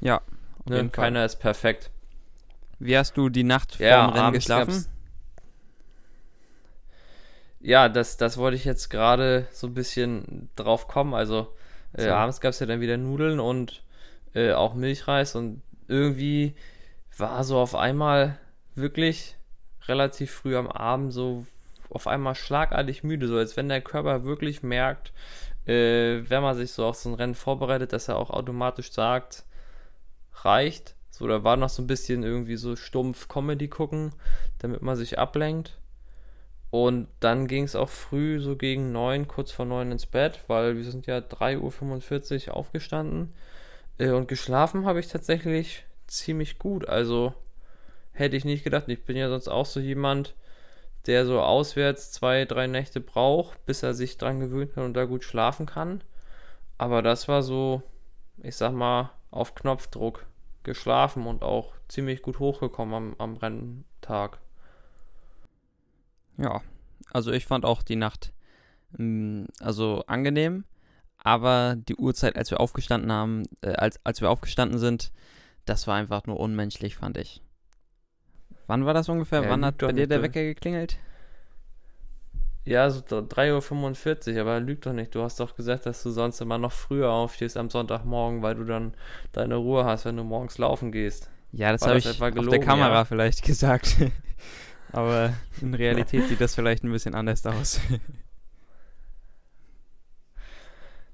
ja, 0.00 0.20
ne, 0.64 0.88
keiner 0.88 1.24
ist 1.24 1.36
perfekt. 1.36 1.90
Wie 2.80 2.98
hast 2.98 3.16
du 3.16 3.28
die 3.28 3.44
Nacht 3.44 3.76
vor 3.76 3.86
ja, 3.86 4.06
dem 4.06 4.14
Rennen 4.14 4.32
geschlafen? 4.32 4.86
Ja, 7.60 7.88
das, 7.88 8.16
das 8.16 8.38
wollte 8.38 8.56
ich 8.56 8.64
jetzt 8.64 8.88
gerade 8.88 9.46
so 9.52 9.66
ein 9.66 9.74
bisschen 9.74 10.50
drauf 10.56 10.88
kommen. 10.88 11.14
Also 11.14 11.48
äh, 11.92 12.04
so. 12.04 12.10
abends 12.10 12.40
gab 12.40 12.50
es 12.50 12.60
ja 12.60 12.66
dann 12.66 12.80
wieder 12.80 12.96
Nudeln 12.96 13.40
und 13.40 13.82
äh, 14.34 14.52
auch 14.52 14.74
Milchreis 14.74 15.34
und 15.34 15.62
irgendwie 15.88 16.54
war 17.16 17.44
so 17.44 17.58
auf 17.58 17.74
einmal 17.74 18.38
wirklich 18.74 19.36
relativ 19.86 20.30
früh 20.30 20.56
am 20.56 20.68
Abend 20.68 21.12
so 21.12 21.46
auf 21.90 22.06
einmal 22.06 22.34
schlagartig 22.36 23.02
müde, 23.02 23.26
so 23.26 23.36
als 23.36 23.56
wenn 23.56 23.68
der 23.68 23.80
Körper 23.80 24.24
wirklich 24.24 24.62
merkt, 24.62 25.12
äh, 25.66 26.22
wenn 26.28 26.42
man 26.42 26.56
sich 26.56 26.72
so 26.72 26.86
auf 26.86 26.96
so 26.96 27.08
ein 27.08 27.14
Rennen 27.14 27.34
vorbereitet, 27.34 27.92
dass 27.92 28.08
er 28.08 28.16
auch 28.16 28.30
automatisch 28.30 28.92
sagt, 28.92 29.44
reicht. 30.32 30.94
So, 31.10 31.26
da 31.26 31.44
war 31.44 31.56
noch 31.56 31.68
so 31.68 31.82
ein 31.82 31.88
bisschen 31.88 32.22
irgendwie 32.22 32.56
so 32.56 32.76
stumpf 32.76 33.28
Comedy 33.28 33.68
gucken, 33.68 34.12
damit 34.60 34.80
man 34.82 34.96
sich 34.96 35.18
ablenkt. 35.18 35.79
Und 36.70 37.08
dann 37.18 37.48
ging 37.48 37.64
es 37.64 37.74
auch 37.74 37.88
früh, 37.88 38.40
so 38.40 38.56
gegen 38.56 38.92
9, 38.92 39.26
kurz 39.26 39.50
vor 39.50 39.66
9 39.66 39.90
ins 39.90 40.06
Bett, 40.06 40.44
weil 40.46 40.76
wir 40.76 40.84
sind 40.84 41.06
ja 41.06 41.18
3.45 41.18 42.48
Uhr 42.48 42.56
aufgestanden. 42.56 43.34
Äh, 43.98 44.10
und 44.10 44.28
geschlafen 44.28 44.86
habe 44.86 45.00
ich 45.00 45.08
tatsächlich 45.08 45.84
ziemlich 46.06 46.58
gut. 46.58 46.88
Also 46.88 47.34
hätte 48.12 48.36
ich 48.36 48.44
nicht 48.44 48.64
gedacht. 48.64 48.84
Ich 48.88 49.04
bin 49.04 49.16
ja 49.16 49.28
sonst 49.28 49.48
auch 49.48 49.66
so 49.66 49.80
jemand, 49.80 50.34
der 51.06 51.26
so 51.26 51.40
auswärts 51.40 52.12
zwei, 52.12 52.44
drei 52.44 52.66
Nächte 52.66 53.00
braucht, 53.00 53.64
bis 53.66 53.82
er 53.82 53.94
sich 53.94 54.18
dran 54.18 54.40
gewöhnt 54.40 54.76
hat 54.76 54.84
und 54.84 54.94
da 54.94 55.04
gut 55.04 55.24
schlafen 55.24 55.66
kann. 55.66 56.02
Aber 56.78 57.02
das 57.02 57.28
war 57.28 57.42
so, 57.42 57.82
ich 58.42 58.56
sag 58.56 58.72
mal, 58.72 59.10
auf 59.30 59.54
Knopfdruck 59.54 60.26
geschlafen 60.62 61.26
und 61.26 61.42
auch 61.42 61.72
ziemlich 61.88 62.22
gut 62.22 62.38
hochgekommen 62.38 62.94
am, 62.94 63.14
am 63.18 63.36
Renntag. 63.36 64.38
Ja, 66.36 66.62
also 67.12 67.32
ich 67.32 67.46
fand 67.46 67.64
auch 67.64 67.82
die 67.82 67.96
Nacht 67.96 68.32
mh, 68.96 69.04
mm, 69.04 69.46
also 69.60 70.04
angenehm, 70.06 70.64
aber 71.18 71.76
die 71.76 71.96
Uhrzeit, 71.96 72.36
als 72.36 72.50
wir 72.50 72.60
aufgestanden 72.60 73.12
haben, 73.12 73.44
äh, 73.62 73.72
als, 73.72 74.00
als 74.04 74.20
wir 74.20 74.30
aufgestanden 74.30 74.78
sind, 74.78 75.12
das 75.66 75.86
war 75.86 75.96
einfach 75.96 76.26
nur 76.26 76.40
unmenschlich, 76.40 76.96
fand 76.96 77.18
ich. 77.18 77.42
Wann 78.66 78.86
war 78.86 78.94
das 78.94 79.08
ungefähr? 79.08 79.42
Ja, 79.42 79.50
Wann 79.50 79.64
hat 79.64 79.78
bei 79.78 79.92
dir 79.92 80.06
der 80.06 80.22
Wecker 80.22 80.42
geklingelt? 80.42 80.98
Ja, 82.64 82.88
so 82.90 83.00
3.45 83.00 84.34
Uhr, 84.34 84.40
aber 84.42 84.60
lüg 84.60 84.82
doch 84.82 84.92
nicht. 84.92 85.14
Du 85.14 85.22
hast 85.22 85.40
doch 85.40 85.56
gesagt, 85.56 85.86
dass 85.86 86.02
du 86.02 86.10
sonst 86.10 86.40
immer 86.40 86.58
noch 86.58 86.72
früher 86.72 87.10
aufstehst 87.10 87.56
am 87.56 87.70
Sonntagmorgen, 87.70 88.42
weil 88.42 88.54
du 88.54 88.64
dann 88.64 88.94
deine 89.32 89.56
Ruhe 89.56 89.84
hast, 89.84 90.04
wenn 90.04 90.16
du 90.16 90.24
morgens 90.24 90.58
laufen 90.58 90.92
gehst. 90.92 91.30
Ja, 91.52 91.72
das 91.72 91.82
habe 91.82 91.98
ich 91.98 92.06
auf 92.06 92.48
der 92.48 92.60
Kamera 92.60 92.94
ja? 92.94 93.04
vielleicht 93.04 93.42
gesagt. 93.44 93.96
Aber 94.92 95.34
in 95.60 95.74
Realität 95.74 96.28
sieht 96.28 96.40
das 96.40 96.54
vielleicht 96.54 96.84
ein 96.84 96.92
bisschen 96.92 97.14
anders 97.14 97.44
aus. 97.46 97.80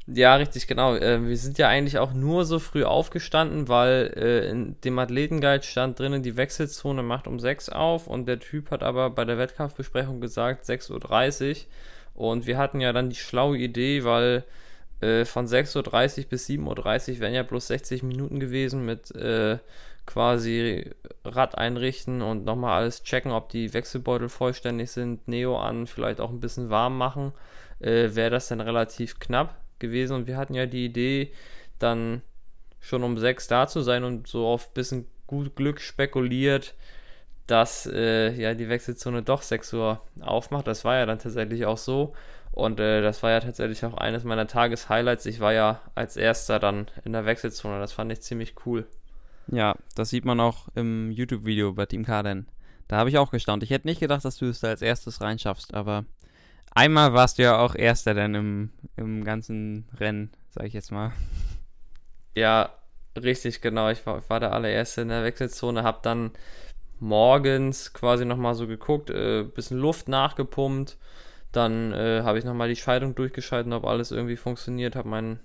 Ja, 0.09 0.37
richtig, 0.37 0.69
genau. 0.69 0.95
Äh, 0.95 1.27
wir 1.27 1.37
sind 1.37 1.59
ja 1.59 1.69
eigentlich 1.69 1.99
auch 1.99 2.13
nur 2.13 2.45
so 2.45 2.61
früh 2.61 2.85
aufgestanden, 2.85 3.67
weil 3.67 4.13
äh, 4.17 4.49
in 4.49 4.81
dem 4.83 4.99
Athletenguide 5.01 5.65
stand 5.65 5.99
drinnen, 5.99 6.23
die 6.23 6.37
Wechselzone 6.37 7.03
macht 7.03 7.27
um 7.27 7.41
6 7.41 7.71
auf 7.71 8.07
und 8.07 8.27
der 8.27 8.39
Typ 8.39 8.71
hat 8.71 8.85
aber 8.85 9.11
bei 9.11 9.25
der 9.25 9.37
Wettkampfbesprechung 9.37 10.21
gesagt 10.21 10.65
6.30 10.65 11.51
Uhr. 11.51 11.57
Und 12.15 12.47
wir 12.47 12.57
hatten 12.57 12.81
ja 12.81 12.93
dann 12.93 13.11
die 13.11 13.17
schlaue 13.17 13.59
Idee, 13.59 14.05
weil 14.05 14.45
äh, 15.01 15.25
von 15.25 15.47
6.30 15.47 16.19
Uhr 16.19 16.25
bis 16.31 16.49
7.30 16.49 17.15
Uhr 17.15 17.21
wären 17.21 17.35
ja 17.35 17.43
bloß 17.43 17.67
60 17.67 18.05
Minuten 18.05 18.39
gewesen 18.39 18.87
mit 18.87 19.13
quasi 20.07 20.91
Rad 21.25 21.59
einrichten 21.59 22.23
und 22.23 22.45
nochmal 22.45 22.81
alles 22.81 23.03
checken, 23.03 23.33
ob 23.33 23.49
die 23.49 23.75
Wechselbeutel 23.75 24.29
vollständig 24.29 24.91
sind, 24.91 25.27
Neo 25.29 25.59
an, 25.59 25.87
vielleicht 25.87 26.21
auch 26.21 26.31
ein 26.31 26.41
bisschen 26.41 26.71
warm 26.71 26.97
machen. 26.97 27.33
Äh, 27.81 28.15
Wäre 28.15 28.31
das 28.31 28.49
dann 28.49 28.61
relativ 28.61 29.19
knapp 29.19 29.57
gewesen 29.79 30.15
und 30.15 30.27
wir 30.27 30.37
hatten 30.37 30.55
ja 30.55 30.67
die 30.67 30.87
Idee, 30.87 31.33
dann 31.79 32.23
schon 32.81 33.03
um 33.03 33.19
sechs 33.19 33.49
da 33.49 33.67
zu 33.67 33.81
sein 33.83 34.05
und 34.05 34.27
so 34.27 34.47
auf 34.47 34.69
ein 34.69 34.75
bisschen 34.75 35.07
gut 35.27 35.57
Glück 35.57 35.81
spekuliert, 35.81 36.75
dass 37.47 37.87
äh, 37.87 38.33
ja 38.33 38.55
die 38.55 38.69
Wechselzone 38.69 39.23
doch 39.23 39.43
6 39.43 39.73
Uhr 39.75 40.01
aufmacht. 40.21 40.67
Das 40.67 40.85
war 40.85 40.97
ja 40.97 41.07
dann 41.07 41.19
tatsächlich 41.19 41.67
auch 41.67 41.79
so. 41.79 42.15
Und 42.53 42.81
äh, 42.81 43.03
das 43.03 43.23
war 43.23 43.31
ja 43.31 43.41
tatsächlich 43.41 43.85
auch 43.85 43.95
eines 43.95 44.25
meiner 44.25 44.47
Tageshighlights. 44.47 45.27
Ich 45.27 45.41
war 45.41 45.53
ja 45.53 45.81
als 45.95 46.17
erster 46.17 46.59
dann 46.59 46.87
in 47.05 47.13
der 47.13 47.27
Wechselzone. 47.27 47.79
Das 47.81 47.93
fand 47.93 48.11
ich 48.13 48.23
ziemlich 48.23 48.55
cool. 48.65 48.87
Ja, 49.49 49.77
das 49.95 50.11
sieht 50.11 50.25
man 50.25 50.41
auch 50.41 50.69
im 50.75 51.11
YouTube-Video 51.11 51.73
bei 51.73 51.87
Team 51.87 52.05
Kaden. 52.05 52.49
Da 52.89 52.97
habe 52.97 53.11
ich 53.11 53.19
auch 53.19 53.31
gestaunt. 53.31 53.63
Ich 53.63 53.71
hätte 53.71 53.87
nicht 53.87 54.01
gedacht, 54.01 54.25
dass 54.25 54.37
du 54.39 54.47
es 54.47 54.61
da 54.61 54.69
als 54.69 54.83
erstes 54.83 55.21
reinschaffst, 55.21 55.75
aber 55.75 56.05
Einmal 56.77 57.15
warst 57.15 57.39
du 57.39 57.43
ja 57.43 57.59
auch 57.59 57.75
Erster 57.75 58.13
dann 58.13 58.35
im, 58.35 58.71
im 58.99 59.25
ganzen 59.25 59.89
Rennen, 59.99 60.31
sag 60.51 60.67
ich 60.67 60.75
jetzt 60.75 60.93
mal. 60.93 61.11
Ja, 62.35 62.69
richtig, 63.17 63.63
genau. 63.63 63.89
Ich 63.89 64.05
war, 64.05 64.29
war 64.29 64.41
der 64.41 64.53
allererste 64.53 65.01
in 65.01 65.09
der 65.09 65.25
Wechselzone, 65.25 65.85
hab 65.85 66.03
dann 66.03 66.33
morgens 67.01 67.95
quasi 67.95 68.27
nochmal 68.27 68.55
so 68.55 68.67
geguckt, 68.67 69.09
äh, 69.09 69.45
bisschen 69.45 69.79
Luft 69.79 70.09
nachgepumpt. 70.09 70.99
Dann 71.51 71.95
äh, 71.95 72.21
habe 72.25 72.39
ich 72.39 72.45
nochmal 72.45 72.69
die 72.69 72.77
Schaltung 72.77 73.15
durchgeschalten, 73.15 73.73
ob 73.73 73.87
alles 73.87 74.11
irgendwie 74.11 74.37
funktioniert, 74.37 74.97
habe 74.97 75.09
meinen 75.09 75.41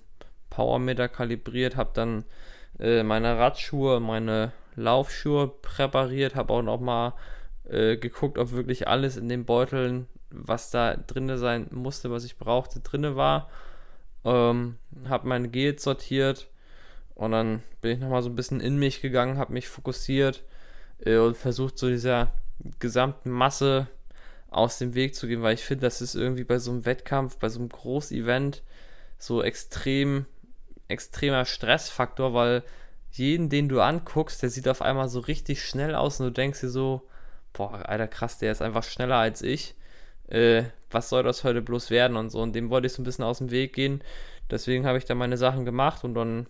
Powermeter 0.50 1.08
kalibriert, 1.08 1.76
habe 1.76 1.92
dann 1.94 2.26
äh, 2.78 3.02
meine 3.02 3.38
Radschuhe, 3.38 4.00
meine 4.00 4.52
Laufschuhe 4.76 5.48
präpariert, 5.48 6.34
habe 6.34 6.52
auch 6.52 6.62
nochmal 6.62 7.14
äh, 7.68 7.96
geguckt, 7.96 8.38
ob 8.38 8.52
wirklich 8.52 8.88
alles 8.88 9.16
in 9.16 9.28
den 9.28 9.44
Beuteln 9.44 10.06
was 10.34 10.70
da 10.70 10.96
drin 10.96 11.36
sein 11.38 11.66
musste, 11.70 12.10
was 12.10 12.24
ich 12.24 12.38
brauchte, 12.38 12.80
drin 12.80 13.16
war. 13.16 13.48
Ähm, 14.24 14.76
habe 15.08 15.28
meine 15.28 15.48
Gels 15.48 15.82
sortiert 15.82 16.48
und 17.14 17.32
dann 17.32 17.62
bin 17.80 17.92
ich 17.92 17.98
nochmal 17.98 18.22
so 18.22 18.28
ein 18.28 18.36
bisschen 18.36 18.60
in 18.60 18.78
mich 18.78 19.00
gegangen, 19.00 19.38
habe 19.38 19.52
mich 19.52 19.68
fokussiert 19.68 20.44
äh, 21.04 21.16
und 21.16 21.36
versucht 21.36 21.78
so 21.78 21.88
dieser 21.88 22.32
gesamten 22.78 23.30
Masse 23.30 23.88
aus 24.48 24.78
dem 24.78 24.94
Weg 24.94 25.14
zu 25.14 25.26
gehen, 25.26 25.42
weil 25.42 25.54
ich 25.54 25.64
finde, 25.64 25.86
das 25.86 26.00
ist 26.00 26.14
irgendwie 26.14 26.44
bei 26.44 26.58
so 26.58 26.70
einem 26.70 26.84
Wettkampf, 26.84 27.38
bei 27.38 27.48
so 27.48 27.58
einem 27.58 27.68
Großevent 27.68 28.62
so 29.18 29.42
extrem, 29.42 30.26
extremer 30.92 31.44
Stressfaktor, 31.44 32.34
weil 32.34 32.62
jeden, 33.10 33.48
den 33.48 33.68
du 33.68 33.80
anguckst, 33.80 34.42
der 34.42 34.50
sieht 34.50 34.68
auf 34.68 34.82
einmal 34.82 35.08
so 35.08 35.20
richtig 35.20 35.64
schnell 35.64 35.94
aus 35.94 36.20
und 36.20 36.26
du 36.26 36.32
denkst 36.32 36.60
dir 36.60 36.70
so, 36.70 37.02
boah, 37.52 37.88
alter 37.88 38.08
krass, 38.08 38.38
der 38.38 38.52
ist 38.52 38.62
einfach 38.62 38.84
schneller 38.84 39.16
als 39.16 39.42
ich 39.42 39.74
äh, 40.32 40.64
was 40.90 41.10
soll 41.10 41.22
das 41.22 41.44
heute 41.44 41.62
bloß 41.62 41.90
werden 41.90 42.16
und 42.16 42.30
so. 42.30 42.40
Und 42.40 42.54
dem 42.54 42.70
wollte 42.70 42.86
ich 42.86 42.92
so 42.94 43.02
ein 43.02 43.04
bisschen 43.04 43.24
aus 43.24 43.38
dem 43.38 43.50
Weg 43.50 43.74
gehen. 43.74 44.02
Deswegen 44.50 44.86
habe 44.86 44.98
ich 44.98 45.04
da 45.04 45.14
meine 45.14 45.36
Sachen 45.36 45.64
gemacht 45.64 46.04
und 46.04 46.14
dann 46.14 46.46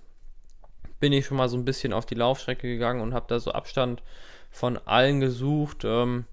bin 1.00 1.12
ich 1.12 1.26
schon 1.26 1.36
mal 1.36 1.48
so 1.48 1.56
ein 1.56 1.64
bisschen 1.64 1.92
auf 1.92 2.06
die 2.06 2.14
Laufstrecke 2.14 2.68
gegangen 2.68 3.00
und 3.00 3.12
habe 3.12 3.26
da 3.28 3.40
so 3.40 3.52
Abstand 3.52 4.02
von 4.50 4.78
allen 4.78 5.20
gesucht. 5.20 5.82
Ähm, 5.84 6.26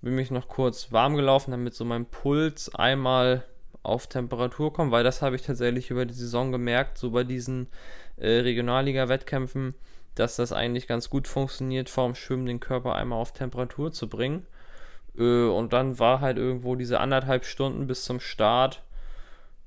bin 0.00 0.14
mich 0.14 0.30
noch 0.30 0.48
kurz 0.48 0.92
warm 0.92 1.14
gelaufen, 1.14 1.50
damit 1.50 1.74
so 1.74 1.84
mein 1.84 2.06
Puls 2.06 2.74
einmal 2.74 3.44
auf 3.82 4.06
Temperatur 4.06 4.72
kommt, 4.72 4.92
weil 4.92 5.04
das 5.04 5.22
habe 5.22 5.36
ich 5.36 5.42
tatsächlich 5.42 5.90
über 5.90 6.04
die 6.06 6.14
Saison 6.14 6.52
gemerkt, 6.52 6.98
so 6.98 7.10
bei 7.10 7.24
diesen 7.24 7.68
äh, 8.16 8.28
Regionalliga-Wettkämpfen, 8.28 9.74
dass 10.14 10.36
das 10.36 10.52
eigentlich 10.52 10.86
ganz 10.86 11.08
gut 11.08 11.28
funktioniert, 11.28 11.88
vorm 11.88 12.14
Schwimmen 12.14 12.46
den 12.46 12.60
Körper 12.60 12.94
einmal 12.94 13.18
auf 13.18 13.32
Temperatur 13.32 13.92
zu 13.92 14.08
bringen. 14.08 14.46
Äh, 15.16 15.44
und 15.44 15.72
dann 15.72 15.98
war 15.98 16.20
halt 16.20 16.36
irgendwo 16.36 16.76
diese 16.76 17.00
anderthalb 17.00 17.44
Stunden 17.44 17.86
bis 17.86 18.04
zum 18.04 18.20
Start 18.20 18.82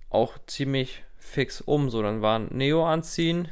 auch 0.09 0.37
ziemlich 0.45 1.03
fix 1.17 1.61
um. 1.61 1.89
So, 1.89 2.01
dann 2.01 2.21
war 2.21 2.39
ein 2.39 2.49
Neo 2.51 2.85
anziehen, 2.85 3.49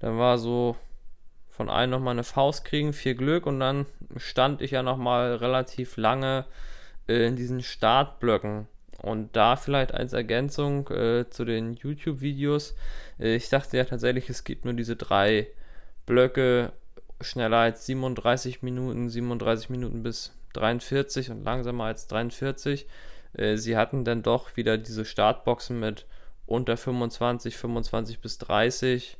dann 0.00 0.18
war 0.18 0.38
so 0.38 0.76
von 1.48 1.68
allen 1.68 1.90
nochmal 1.90 2.12
eine 2.12 2.24
Faust 2.24 2.64
kriegen, 2.64 2.92
viel 2.92 3.14
Glück 3.14 3.46
und 3.46 3.60
dann 3.60 3.86
stand 4.16 4.62
ich 4.62 4.72
ja 4.72 4.82
nochmal 4.82 5.34
relativ 5.36 5.96
lange 5.96 6.44
äh, 7.08 7.26
in 7.26 7.36
diesen 7.36 7.62
Startblöcken. 7.62 8.68
Und 9.00 9.36
da 9.36 9.56
vielleicht 9.56 9.94
als 9.94 10.12
Ergänzung 10.12 10.88
äh, 10.88 11.30
zu 11.30 11.44
den 11.44 11.74
YouTube-Videos, 11.74 12.74
äh, 13.20 13.36
ich 13.36 13.48
dachte 13.48 13.76
ja 13.76 13.84
tatsächlich, 13.84 14.28
es 14.28 14.44
gibt 14.44 14.64
nur 14.64 14.74
diese 14.74 14.96
drei 14.96 15.46
Blöcke 16.04 16.72
schneller 17.20 17.58
als 17.58 17.86
37 17.86 18.62
Minuten, 18.62 19.08
37 19.08 19.70
Minuten 19.70 20.02
bis 20.02 20.34
43 20.54 21.30
und 21.30 21.44
langsamer 21.44 21.84
als 21.84 22.08
43. 22.08 22.86
Äh, 23.34 23.56
sie 23.56 23.76
hatten 23.76 24.04
dann 24.04 24.22
doch 24.22 24.56
wieder 24.56 24.78
diese 24.78 25.04
Startboxen 25.04 25.78
mit 25.78 26.06
unter 26.46 26.76
25, 26.76 27.56
25 27.56 28.20
bis 28.20 28.38
30 28.38 29.16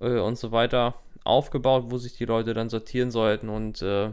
äh, 0.00 0.18
und 0.18 0.36
so 0.36 0.52
weiter 0.52 0.94
aufgebaut, 1.24 1.84
wo 1.88 1.98
sich 1.98 2.16
die 2.16 2.24
Leute 2.24 2.54
dann 2.54 2.68
sortieren 2.68 3.10
sollten. 3.10 3.48
Und 3.48 3.82
äh, 3.82 4.12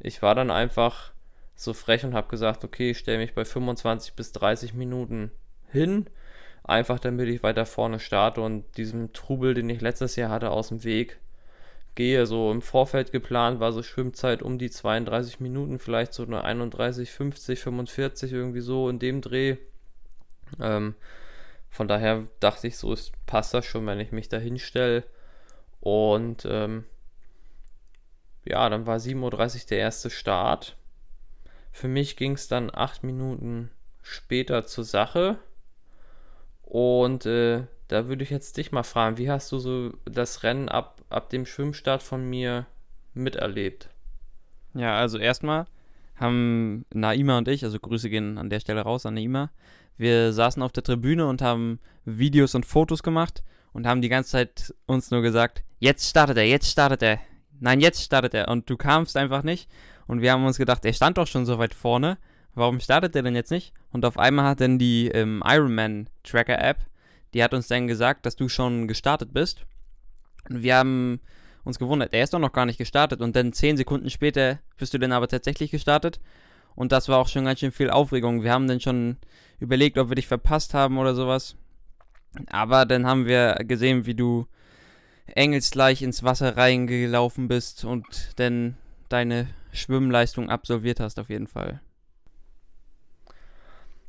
ich 0.00 0.22
war 0.22 0.34
dann 0.34 0.50
einfach 0.50 1.12
so 1.58 1.74
frech 1.74 2.04
und 2.04 2.14
habe 2.14 2.28
gesagt, 2.28 2.62
okay, 2.62 2.92
ich 2.92 2.98
stelle 2.98 3.18
mich 3.18 3.34
bei 3.34 3.44
25 3.44 4.14
bis 4.14 4.30
30 4.30 4.74
Minuten 4.74 5.32
hin, 5.72 6.06
einfach 6.62 7.00
damit 7.00 7.28
ich 7.28 7.42
weiter 7.42 7.66
vorne 7.66 7.98
starte 7.98 8.40
und 8.42 8.76
diesem 8.76 9.12
Trubel, 9.12 9.54
den 9.54 9.68
ich 9.68 9.80
letztes 9.80 10.14
Jahr 10.14 10.30
hatte, 10.30 10.50
aus 10.50 10.68
dem 10.68 10.84
Weg 10.84 11.18
gehe. 11.96 12.26
So 12.26 12.52
im 12.52 12.62
Vorfeld 12.62 13.10
geplant 13.10 13.58
war 13.58 13.72
so 13.72 13.82
Schwimmzeit 13.82 14.40
um 14.40 14.56
die 14.56 14.70
32 14.70 15.40
Minuten, 15.40 15.80
vielleicht 15.80 16.14
so 16.14 16.22
eine 16.22 16.44
31, 16.44 17.10
50, 17.10 17.58
45, 17.58 18.32
irgendwie 18.32 18.60
so 18.60 18.88
in 18.88 19.00
dem 19.00 19.20
Dreh. 19.20 19.56
Ähm, 20.60 20.94
von 21.70 21.88
daher 21.88 22.28
dachte 22.38 22.68
ich 22.68 22.76
so, 22.76 22.92
es 22.92 23.10
passt 23.26 23.52
das 23.52 23.66
schon, 23.66 23.84
wenn 23.84 23.98
ich 23.98 24.12
mich 24.12 24.28
da 24.28 24.38
hinstelle. 24.38 25.02
Und 25.80 26.46
ähm, 26.48 26.84
ja, 28.44 28.68
dann 28.68 28.86
war 28.86 28.98
7.30 28.98 29.22
Uhr 29.22 29.68
der 29.70 29.78
erste 29.78 30.10
Start. 30.10 30.77
Für 31.70 31.88
mich 31.88 32.16
ging 32.16 32.32
es 32.32 32.48
dann 32.48 32.70
acht 32.72 33.04
Minuten 33.04 33.70
später 34.02 34.66
zur 34.66 34.84
Sache. 34.84 35.38
Und 36.62 37.26
äh, 37.26 37.64
da 37.88 38.08
würde 38.08 38.22
ich 38.22 38.30
jetzt 38.30 38.56
dich 38.56 38.72
mal 38.72 38.82
fragen, 38.82 39.18
wie 39.18 39.30
hast 39.30 39.50
du 39.52 39.58
so 39.58 39.92
das 40.04 40.42
Rennen 40.42 40.68
ab, 40.68 41.02
ab 41.08 41.30
dem 41.30 41.46
Schwimmstart 41.46 42.02
von 42.02 42.28
mir 42.28 42.66
miterlebt? 43.14 43.88
Ja, 44.74 44.98
also 44.98 45.18
erstmal 45.18 45.66
haben 46.16 46.84
Naima 46.92 47.38
und 47.38 47.48
ich, 47.48 47.64
also 47.64 47.78
Grüße 47.78 48.10
gehen 48.10 48.38
an 48.38 48.50
der 48.50 48.60
Stelle 48.60 48.82
raus 48.82 49.06
an 49.06 49.14
Naima, 49.14 49.50
wir 49.96 50.32
saßen 50.32 50.62
auf 50.62 50.72
der 50.72 50.84
Tribüne 50.84 51.26
und 51.26 51.42
haben 51.42 51.80
Videos 52.04 52.54
und 52.54 52.66
Fotos 52.66 53.02
gemacht 53.02 53.42
und 53.72 53.86
haben 53.86 54.02
die 54.02 54.08
ganze 54.08 54.30
Zeit 54.30 54.74
uns 54.86 55.10
nur 55.10 55.22
gesagt, 55.22 55.64
jetzt 55.78 56.08
startet 56.08 56.36
er, 56.36 56.46
jetzt 56.46 56.70
startet 56.70 57.02
er, 57.02 57.20
nein, 57.60 57.80
jetzt 57.80 58.02
startet 58.02 58.34
er. 58.34 58.48
Und 58.48 58.68
du 58.70 58.76
kamst 58.76 59.16
einfach 59.16 59.42
nicht. 59.42 59.68
Und 60.08 60.22
wir 60.22 60.32
haben 60.32 60.44
uns 60.44 60.58
gedacht, 60.58 60.84
er 60.84 60.92
stand 60.92 61.18
doch 61.18 61.28
schon 61.28 61.46
so 61.46 61.58
weit 61.58 61.74
vorne. 61.74 62.18
Warum 62.54 62.80
startet 62.80 63.14
er 63.14 63.22
denn 63.22 63.36
jetzt 63.36 63.52
nicht? 63.52 63.72
Und 63.92 64.04
auf 64.04 64.18
einmal 64.18 64.46
hat 64.46 64.60
dann 64.60 64.78
die 64.78 65.08
ähm, 65.08 65.42
Ironman 65.46 66.08
Tracker 66.24 66.58
App, 66.58 66.78
die 67.34 67.44
hat 67.44 67.54
uns 67.54 67.68
dann 67.68 67.86
gesagt, 67.86 68.26
dass 68.26 68.34
du 68.34 68.48
schon 68.48 68.88
gestartet 68.88 69.32
bist. 69.32 69.64
Und 70.48 70.62
wir 70.62 70.76
haben 70.76 71.20
uns 71.62 71.78
gewundert, 71.78 72.14
er 72.14 72.24
ist 72.24 72.32
doch 72.32 72.38
noch 72.38 72.52
gar 72.52 72.66
nicht 72.66 72.78
gestartet. 72.78 73.20
Und 73.20 73.36
dann 73.36 73.52
zehn 73.52 73.76
Sekunden 73.76 74.10
später 74.10 74.58
bist 74.78 74.94
du 74.94 74.98
dann 74.98 75.12
aber 75.12 75.28
tatsächlich 75.28 75.70
gestartet. 75.70 76.20
Und 76.74 76.90
das 76.90 77.08
war 77.08 77.18
auch 77.18 77.28
schon 77.28 77.44
ganz 77.44 77.60
schön 77.60 77.72
viel 77.72 77.90
Aufregung. 77.90 78.42
Wir 78.42 78.52
haben 78.52 78.66
dann 78.66 78.80
schon 78.80 79.18
überlegt, 79.60 79.98
ob 79.98 80.08
wir 80.08 80.16
dich 80.16 80.26
verpasst 80.26 80.72
haben 80.74 80.96
oder 80.96 81.14
sowas. 81.14 81.56
Aber 82.50 82.86
dann 82.86 83.06
haben 83.06 83.26
wir 83.26 83.56
gesehen, 83.64 84.06
wie 84.06 84.14
du 84.14 84.46
engelsgleich 85.26 86.02
ins 86.02 86.22
Wasser 86.22 86.56
reingelaufen 86.56 87.48
bist 87.48 87.84
und 87.84 88.32
dann 88.36 88.76
deine 89.08 89.48
Schwimmleistung 89.72 90.50
absolviert 90.50 91.00
hast, 91.00 91.18
auf 91.18 91.28
jeden 91.28 91.46
Fall. 91.46 91.80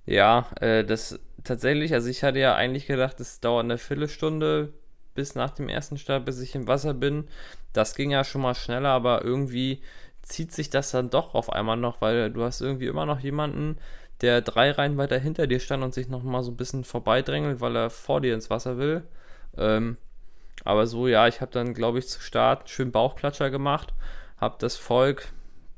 Ja, 0.05 0.47
äh, 0.59 0.83
das 0.83 1.19
tatsächlich, 1.43 1.93
also 1.93 2.09
ich 2.09 2.23
hatte 2.23 2.39
ja 2.39 2.55
eigentlich 2.55 2.87
gedacht, 2.87 3.19
es 3.19 3.39
dauert 3.39 3.65
eine 3.65 3.77
Viertelstunde 3.77 4.73
bis 5.13 5.35
nach 5.35 5.51
dem 5.51 5.69
ersten 5.69 5.97
Start, 5.97 6.25
bis 6.25 6.39
ich 6.39 6.55
im 6.55 6.67
Wasser 6.67 6.93
bin. 6.93 7.27
Das 7.73 7.95
ging 7.95 8.11
ja 8.11 8.23
schon 8.23 8.41
mal 8.41 8.55
schneller, 8.55 8.89
aber 8.89 9.23
irgendwie 9.23 9.81
zieht 10.21 10.51
sich 10.51 10.69
das 10.69 10.91
dann 10.91 11.09
doch 11.09 11.35
auf 11.35 11.51
einmal 11.51 11.77
noch, 11.77 12.01
weil 12.01 12.31
du 12.31 12.43
hast 12.43 12.61
irgendwie 12.61 12.87
immer 12.87 13.05
noch 13.05 13.19
jemanden, 13.19 13.77
der 14.21 14.41
drei 14.41 14.71
Reihen 14.71 14.97
weiter 14.97 15.17
hinter 15.17 15.47
dir 15.47 15.59
stand 15.59 15.83
und 15.83 15.93
sich 15.93 16.09
noch 16.09 16.23
mal 16.23 16.43
so 16.43 16.51
ein 16.51 16.57
bisschen 16.57 16.83
vorbeidrängelt, 16.83 17.61
weil 17.61 17.75
er 17.75 17.89
vor 17.89 18.21
dir 18.21 18.33
ins 18.33 18.49
Wasser 18.49 18.77
will. 18.77 19.03
Ähm, 19.57 19.97
aber 20.65 20.87
so, 20.87 21.07
ja, 21.07 21.27
ich 21.27 21.41
habe 21.41 21.51
dann, 21.51 21.73
glaube 21.73 21.99
ich, 21.99 22.07
zu 22.07 22.19
Start 22.21 22.69
schön 22.69 22.91
Bauchklatscher 22.91 23.49
gemacht, 23.49 23.93
habe 24.39 24.55
das 24.59 24.77
Volk 24.77 25.31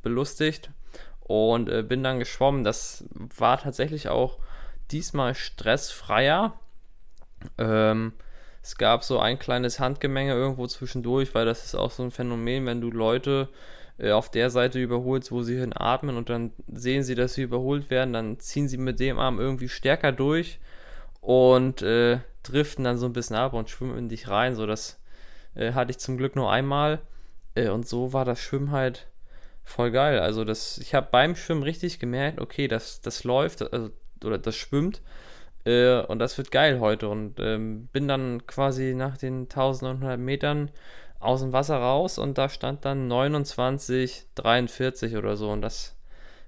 belustigt 0.03 0.71
und 1.21 1.69
äh, 1.69 1.83
bin 1.83 2.03
dann 2.03 2.19
geschwommen. 2.19 2.63
Das 2.63 3.05
war 3.37 3.59
tatsächlich 3.59 4.09
auch 4.09 4.39
diesmal 4.91 5.35
stressfreier. 5.35 6.53
Ähm, 7.57 8.13
es 8.61 8.77
gab 8.77 9.03
so 9.03 9.19
ein 9.19 9.39
kleines 9.39 9.79
Handgemenge 9.79 10.33
irgendwo 10.33 10.67
zwischendurch, 10.67 11.33
weil 11.33 11.45
das 11.45 11.65
ist 11.65 11.75
auch 11.75 11.91
so 11.91 12.03
ein 12.03 12.11
Phänomen, 12.11 12.65
wenn 12.65 12.81
du 12.81 12.91
Leute 12.91 13.49
äh, 13.97 14.11
auf 14.11 14.29
der 14.29 14.49
Seite 14.49 14.79
überholst, 14.79 15.31
wo 15.31 15.41
sie 15.41 15.57
hinatmen 15.57 16.17
und 16.17 16.29
dann 16.29 16.51
sehen 16.71 17.03
sie, 17.03 17.15
dass 17.15 17.33
sie 17.33 17.43
überholt 17.43 17.89
werden, 17.89 18.13
dann 18.13 18.39
ziehen 18.39 18.67
sie 18.67 18.77
mit 18.77 18.99
dem 18.99 19.17
Arm 19.17 19.39
irgendwie 19.39 19.69
stärker 19.69 20.11
durch 20.11 20.59
und 21.21 21.81
äh, 21.81 22.19
driften 22.43 22.83
dann 22.83 22.97
so 22.97 23.05
ein 23.05 23.13
bisschen 23.13 23.35
ab 23.35 23.53
und 23.53 23.69
schwimmen 23.69 23.97
in 23.97 24.09
dich 24.09 24.27
rein. 24.27 24.55
So, 24.55 24.65
das 24.65 24.99
äh, 25.55 25.73
hatte 25.73 25.91
ich 25.91 25.99
zum 25.99 26.17
Glück 26.17 26.35
nur 26.35 26.51
einmal. 26.51 26.99
Äh, 27.55 27.69
und 27.69 27.87
so 27.87 28.13
war 28.13 28.25
das 28.25 28.39
Schwimmen 28.39 28.71
halt 28.71 29.07
voll 29.63 29.91
geil. 29.91 30.19
Also 30.19 30.43
das, 30.43 30.77
ich 30.77 30.93
habe 30.93 31.07
beim 31.11 31.35
Schwimmen 31.35 31.63
richtig 31.63 31.99
gemerkt, 31.99 32.39
okay, 32.39 32.67
das, 32.67 33.01
das 33.01 33.23
läuft, 33.23 33.73
also, 33.73 33.91
oder 34.23 34.37
das 34.37 34.55
schwimmt. 34.55 35.01
Äh, 35.65 36.01
und 36.01 36.19
das 36.19 36.37
wird 36.37 36.51
geil 36.51 36.79
heute. 36.79 37.09
Und 37.09 37.39
ähm, 37.39 37.87
bin 37.91 38.07
dann 38.07 38.45
quasi 38.47 38.93
nach 38.95 39.17
den 39.17 39.43
1100 39.43 40.19
Metern 40.19 40.71
aus 41.19 41.41
dem 41.41 41.53
Wasser 41.53 41.77
raus 41.77 42.17
und 42.17 42.37
da 42.37 42.49
stand 42.49 42.83
dann 42.83 43.07
29, 43.07 44.25
43 44.35 45.15
oder 45.17 45.37
so. 45.37 45.51
Und 45.51 45.61
das 45.61 45.95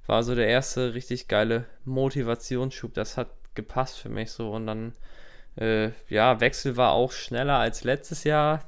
war 0.07 0.23
so 0.23 0.35
der 0.35 0.47
erste 0.47 0.93
richtig 0.93 1.27
geile 1.27 1.65
Motivationsschub. 1.85 2.93
Das 2.93 3.17
hat 3.17 3.29
gepasst 3.55 3.99
für 3.99 4.09
mich 4.09 4.31
so. 4.31 4.51
Und 4.51 4.67
dann, 4.67 4.93
äh, 5.57 5.91
ja, 6.09 6.39
Wechsel 6.39 6.75
war 6.75 6.93
auch 6.93 7.11
schneller 7.11 7.57
als 7.59 7.83
letztes 7.83 8.23
Jahr. 8.23 8.63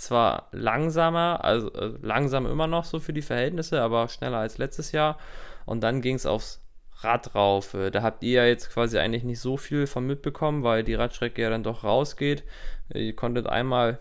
Zwar 0.00 0.48
langsamer, 0.52 1.44
also 1.44 1.70
äh, 1.74 1.92
langsam 2.00 2.46
immer 2.46 2.66
noch 2.66 2.86
so 2.86 3.00
für 3.00 3.12
die 3.12 3.20
Verhältnisse, 3.20 3.82
aber 3.82 4.08
schneller 4.08 4.38
als 4.38 4.56
letztes 4.56 4.92
Jahr. 4.92 5.18
Und 5.66 5.82
dann 5.82 6.00
ging 6.00 6.14
es 6.14 6.24
aufs 6.24 6.62
Rad 7.00 7.34
rauf. 7.34 7.74
Äh, 7.74 7.90
da 7.90 8.00
habt 8.00 8.22
ihr 8.22 8.42
ja 8.42 8.46
jetzt 8.46 8.70
quasi 8.70 8.96
eigentlich 8.96 9.24
nicht 9.24 9.40
so 9.40 9.58
viel 9.58 9.86
von 9.86 10.06
mitbekommen, 10.06 10.62
weil 10.62 10.84
die 10.84 10.94
Radstrecke 10.94 11.42
ja 11.42 11.50
dann 11.50 11.62
doch 11.62 11.84
rausgeht. 11.84 12.44
Äh, 12.88 13.08
ihr 13.08 13.14
konntet 13.14 13.46
einmal 13.46 13.98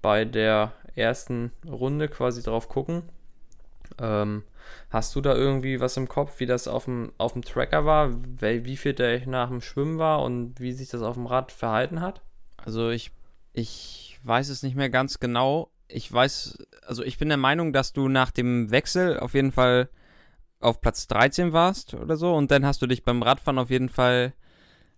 bei 0.00 0.24
der 0.24 0.74
ersten 0.94 1.50
Runde 1.66 2.06
quasi 2.06 2.40
drauf 2.44 2.68
gucken. 2.68 3.02
Ähm, 3.98 4.44
hast 4.90 5.16
du 5.16 5.20
da 5.20 5.34
irgendwie 5.34 5.80
was 5.80 5.96
im 5.96 6.06
Kopf, 6.06 6.38
wie 6.38 6.46
das 6.46 6.68
auf 6.68 6.84
dem, 6.84 7.10
auf 7.18 7.32
dem 7.32 7.42
Tracker 7.42 7.84
war, 7.84 8.10
wie 8.12 8.76
viel 8.76 8.92
der 8.92 9.26
nach 9.26 9.48
dem 9.48 9.60
Schwimmen 9.60 9.98
war 9.98 10.22
und 10.22 10.60
wie 10.60 10.70
sich 10.70 10.88
das 10.88 11.02
auf 11.02 11.14
dem 11.14 11.26
Rad 11.26 11.50
verhalten 11.50 12.00
hat? 12.00 12.20
Also 12.64 12.90
ich, 12.90 13.10
ich 13.52 14.01
weiß 14.24 14.48
es 14.48 14.62
nicht 14.62 14.76
mehr 14.76 14.90
ganz 14.90 15.20
genau. 15.20 15.70
Ich 15.88 16.10
weiß, 16.12 16.58
also 16.86 17.02
ich 17.02 17.18
bin 17.18 17.28
der 17.28 17.38
Meinung, 17.38 17.72
dass 17.72 17.92
du 17.92 18.08
nach 18.08 18.30
dem 18.30 18.70
Wechsel 18.70 19.18
auf 19.18 19.34
jeden 19.34 19.52
Fall 19.52 19.88
auf 20.60 20.80
Platz 20.80 21.06
13 21.08 21.52
warst 21.52 21.94
oder 21.94 22.16
so 22.16 22.34
und 22.34 22.50
dann 22.50 22.64
hast 22.64 22.80
du 22.82 22.86
dich 22.86 23.04
beim 23.04 23.22
Radfahren 23.22 23.58
auf 23.58 23.70
jeden 23.70 23.88
Fall 23.88 24.32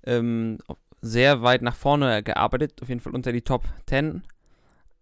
ähm, 0.05 0.59
sehr 1.01 1.43
weit 1.43 1.63
nach 1.63 1.75
vorne 1.75 2.23
gearbeitet, 2.23 2.83
auf 2.83 2.89
jeden 2.89 3.01
Fall 3.01 3.15
unter 3.15 3.33
die 3.33 3.43
Top 3.43 3.65
10 3.87 4.23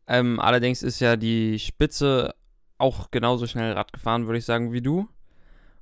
ähm, 0.06 0.40
allerdings 0.40 0.82
ist 0.82 1.00
ja 1.00 1.16
die 1.16 1.58
Spitze 1.58 2.34
auch 2.78 3.10
genauso 3.10 3.46
schnell 3.46 3.72
Rad 3.72 3.92
gefahren, 3.92 4.26
würde 4.26 4.38
ich 4.38 4.44
sagen, 4.44 4.72
wie 4.72 4.82
du. 4.82 5.08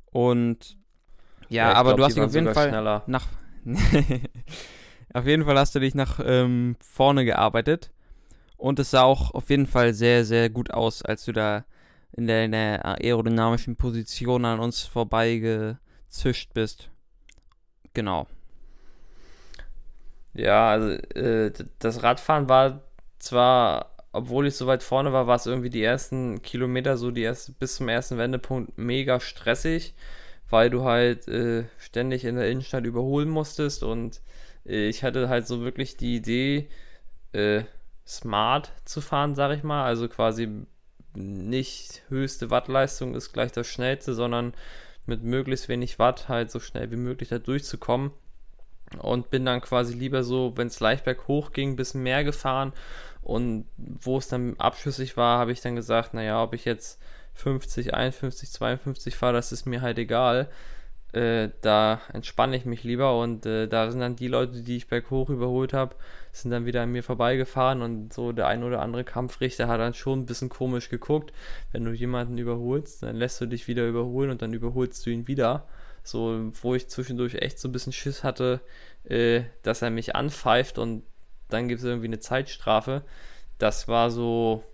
Und 0.07 0.77
ja, 1.49 1.71
ja 1.71 1.75
aber 1.75 1.95
glaub, 1.95 1.97
du 1.97 2.05
hast 2.05 2.17
dich 2.17 2.23
auf 2.23 2.35
jeden 2.35 2.53
Fall 2.53 2.69
schneller. 2.69 3.03
nach. 3.07 3.27
auf 5.15 5.27
jeden 5.27 5.45
Fall 5.45 5.59
hast 5.59 5.75
du 5.75 5.81
dich 5.81 5.95
nach 5.95 6.21
ähm, 6.23 6.77
vorne 6.81 7.25
gearbeitet. 7.25 7.91
Und 8.61 8.79
es 8.79 8.91
sah 8.91 9.03
auch 9.03 9.33
auf 9.33 9.51
jeden 9.51 9.67
Fall 9.67 9.95
sehr, 9.95 10.25
sehr 10.25 10.51
gut 10.51 10.71
aus, 10.71 11.03
als 11.03 11.25
du 11.25 11.33
da 11.33 11.65
in 12.13 12.27
der, 12.27 12.85
aerodynamischen 12.85 13.77
Position 13.77 14.45
an 14.45 14.61
uns 14.61 14.83
vorbeigezischt 14.83 16.53
bist. 16.53 16.91
Genau. 17.95 18.27
Ja, 20.35 20.71
also 20.71 20.91
äh, 21.19 21.53
das 21.79 22.03
Radfahren 22.03 22.49
war 22.49 22.83
zwar 23.19 23.91
obwohl 24.13 24.47
ich 24.47 24.57
so 24.57 24.67
weit 24.67 24.83
vorne 24.83 25.13
war, 25.13 25.27
war 25.27 25.37
es 25.37 25.47
irgendwie 25.47 25.71
die 25.71 25.83
ersten 25.83 26.43
Kilometer, 26.43 26.97
so 26.97 27.11
die 27.11 27.23
erste, 27.23 27.53
bis 27.53 27.77
zum 27.77 27.89
ersten 27.89 28.19
Wendepunkt 28.19 28.77
mega 28.77 29.21
stressig, 29.21 29.95
weil 30.49 30.71
du 30.71 30.85
halt 30.85 31.29
äh, 31.29 31.65
ständig 31.79 32.25
in 32.25 32.35
der 32.37 32.51
Innenstadt 32.51 32.87
überholen 32.87 33.29
musstest 33.29 33.83
und 33.83 34.21
äh, 34.67 34.89
ich 34.89 35.05
hatte 35.05 35.29
halt 35.29 35.47
so 35.47 35.61
wirklich 35.61 35.97
die 35.97 36.17
Idee, 36.17 36.69
äh, 37.33 37.63
smart 38.11 38.73
zu 38.85 39.01
fahren, 39.01 39.35
sag 39.35 39.57
ich 39.57 39.63
mal, 39.63 39.85
also 39.85 40.09
quasi 40.09 40.49
nicht 41.15 42.03
höchste 42.09 42.51
Wattleistung 42.51 43.15
ist 43.15 43.33
gleich 43.33 43.53
das 43.53 43.67
schnellste, 43.67 44.15
sondern 44.15 44.55
mit 45.07 45.23
möglichst 45.23 45.69
wenig 45.69 45.99
Watt 45.99 46.29
halt 46.29 46.51
so 46.51 46.61
schnell 46.61 46.91
wie 46.91 46.97
möglich 46.97 47.29
da 47.29 47.39
durchzukommen. 47.39 48.11
Und 48.99 49.31
bin 49.31 49.45
dann 49.45 49.61
quasi 49.61 49.95
lieber 49.95 50.25
so, 50.25 50.53
wenn 50.57 50.67
es 50.67 50.81
leicht 50.81 51.05
berghoch 51.05 51.53
ging, 51.53 51.71
ein 51.71 51.77
bisschen 51.77 52.03
mehr 52.03 52.25
gefahren. 52.25 52.73
Und 53.23 53.67
wo 53.77 54.19
es 54.19 54.27
dann 54.27 54.59
abschüssig 54.59 55.17
war, 55.17 55.39
habe 55.39 55.53
ich 55.53 55.61
dann 55.61 55.77
gesagt, 55.77 56.13
naja, 56.13 56.43
ob 56.43 56.55
ich 56.55 56.65
jetzt 56.65 57.01
50, 57.35 57.95
51, 57.95 58.51
52 58.51 59.17
fahre, 59.17 59.35
das 59.35 59.53
ist 59.53 59.67
mir 59.67 59.81
halt 59.81 59.99
egal. 59.99 60.49
Äh, 61.13 61.51
da 61.61 62.01
entspanne 62.13 62.57
ich 62.57 62.65
mich 62.65 62.85
lieber 62.85 63.19
und 63.19 63.45
äh, 63.45 63.67
da 63.67 63.91
sind 63.91 64.01
dann 64.01 64.15
die 64.15 64.29
Leute, 64.29 64.63
die 64.63 64.77
ich 64.77 64.87
berghoch 64.87 65.29
überholt 65.29 65.73
habe, 65.73 65.97
sind 66.31 66.53
dann 66.53 66.67
wieder 66.67 66.83
an 66.83 66.93
mir 66.93 67.03
vorbeigefahren 67.03 67.83
und 67.83 68.13
so 68.13 68.31
der 68.31 68.47
ein 68.47 68.63
oder 68.63 68.81
andere 68.81 69.03
Kampfrichter 69.03 69.67
hat 69.67 69.81
dann 69.81 69.95
schon 69.95 70.21
ein 70.21 70.27
bisschen 70.27 70.49
komisch 70.49 70.89
geguckt. 70.89 71.33
Wenn 71.73 71.85
du 71.85 71.93
jemanden 71.93 72.39
überholst, 72.39 73.03
dann 73.03 73.17
lässt 73.17 73.41
du 73.41 73.47
dich 73.47 73.67
wieder 73.67 73.89
überholen 73.89 74.31
und 74.31 74.41
dann 74.43 74.53
überholst 74.53 75.05
du 75.05 75.11
ihn 75.11 75.27
wieder. 75.27 75.67
So, 76.05 76.51
wo 76.63 76.75
ich 76.75 76.89
zwischendurch 76.89 77.35
echt 77.35 77.59
so 77.59 77.69
ein 77.69 77.73
bisschen 77.73 77.93
Schiss 77.93 78.23
hatte, 78.25 78.61
äh, 79.05 79.43
dass 79.63 79.83
er 79.83 79.91
mich 79.91 80.15
anpfeift 80.15 80.79
und 80.79 81.03
dann 81.49 81.69
gibt 81.69 81.81
es 81.81 81.85
irgendwie 81.85 82.07
eine 82.07 82.21
Zeitstrafe. 82.21 83.03
Das 83.59 83.89
war 83.89 84.11
so 84.11 84.65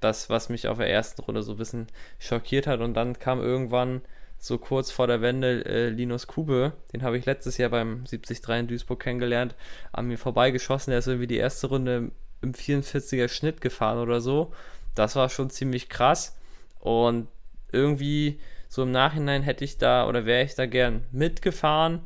das, 0.00 0.28
was 0.28 0.50
mich 0.50 0.68
auf 0.68 0.78
der 0.78 0.90
ersten 0.90 1.22
Runde 1.22 1.42
so 1.42 1.52
ein 1.52 1.58
bisschen 1.58 1.86
schockiert 2.18 2.66
hat. 2.66 2.80
Und 2.80 2.94
dann 2.94 3.18
kam 3.18 3.40
irgendwann 3.40 4.02
so 4.44 4.58
kurz 4.58 4.90
vor 4.90 5.06
der 5.06 5.22
Wende 5.22 5.64
äh, 5.64 5.88
Linus 5.88 6.26
Kube, 6.26 6.74
den 6.92 7.02
habe 7.02 7.16
ich 7.16 7.24
letztes 7.24 7.56
Jahr 7.56 7.70
beim 7.70 8.04
73 8.04 8.46
in 8.50 8.68
Duisburg 8.68 9.00
kennengelernt, 9.00 9.54
an 9.90 10.06
mir 10.06 10.18
vorbeigeschossen. 10.18 10.90
Der 10.90 10.98
ist 10.98 11.06
irgendwie 11.06 11.26
die 11.26 11.38
erste 11.38 11.68
Runde 11.68 12.10
im 12.42 12.52
44er 12.52 13.28
Schnitt 13.28 13.62
gefahren 13.62 13.96
oder 13.96 14.20
so. 14.20 14.52
Das 14.94 15.16
war 15.16 15.30
schon 15.30 15.48
ziemlich 15.48 15.88
krass. 15.88 16.36
Und 16.78 17.28
irgendwie 17.72 18.38
so 18.68 18.82
im 18.82 18.90
Nachhinein 18.90 19.42
hätte 19.42 19.64
ich 19.64 19.78
da 19.78 20.06
oder 20.06 20.26
wäre 20.26 20.44
ich 20.44 20.54
da 20.54 20.66
gern 20.66 21.06
mitgefahren, 21.10 22.00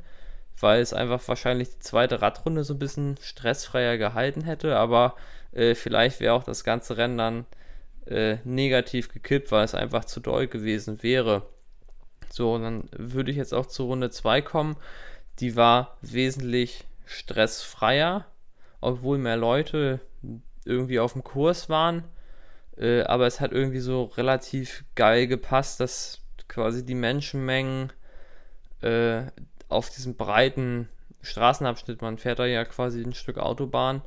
weil 0.60 0.80
es 0.80 0.92
einfach 0.92 1.26
wahrscheinlich 1.26 1.70
die 1.70 1.80
zweite 1.80 2.22
Radrunde 2.22 2.62
so 2.62 2.74
ein 2.74 2.78
bisschen 2.78 3.16
stressfreier 3.20 3.98
gehalten 3.98 4.42
hätte. 4.42 4.76
Aber 4.76 5.16
äh, 5.50 5.74
vielleicht 5.74 6.20
wäre 6.20 6.34
auch 6.34 6.44
das 6.44 6.62
ganze 6.62 6.98
Rennen 6.98 7.18
dann 7.18 7.46
äh, 8.06 8.36
negativ 8.44 9.12
gekippt, 9.12 9.50
weil 9.50 9.64
es 9.64 9.74
einfach 9.74 10.04
zu 10.04 10.20
doll 10.20 10.46
gewesen 10.46 11.02
wäre. 11.02 11.42
So, 12.30 12.58
dann 12.58 12.88
würde 12.92 13.30
ich 13.30 13.36
jetzt 13.36 13.54
auch 13.54 13.66
zur 13.66 13.86
Runde 13.86 14.10
2 14.10 14.42
kommen. 14.42 14.76
Die 15.40 15.56
war 15.56 15.96
wesentlich 16.02 16.84
stressfreier, 17.06 18.26
obwohl 18.80 19.18
mehr 19.18 19.36
Leute 19.36 20.00
irgendwie 20.64 21.00
auf 21.00 21.14
dem 21.14 21.24
Kurs 21.24 21.68
waren. 21.68 22.04
Äh, 22.76 23.02
aber 23.02 23.26
es 23.26 23.40
hat 23.40 23.52
irgendwie 23.52 23.80
so 23.80 24.04
relativ 24.04 24.84
geil 24.94 25.26
gepasst, 25.26 25.80
dass 25.80 26.20
quasi 26.48 26.84
die 26.84 26.94
Menschenmengen 26.94 27.92
äh, 28.82 29.22
auf 29.68 29.90
diesem 29.90 30.16
breiten 30.16 30.88
Straßenabschnitt, 31.22 32.00
man 32.00 32.18
fährt 32.18 32.38
da 32.38 32.46
ja 32.46 32.64
quasi 32.64 33.02
ein 33.02 33.14
Stück 33.14 33.38
Autobahn, 33.38 34.02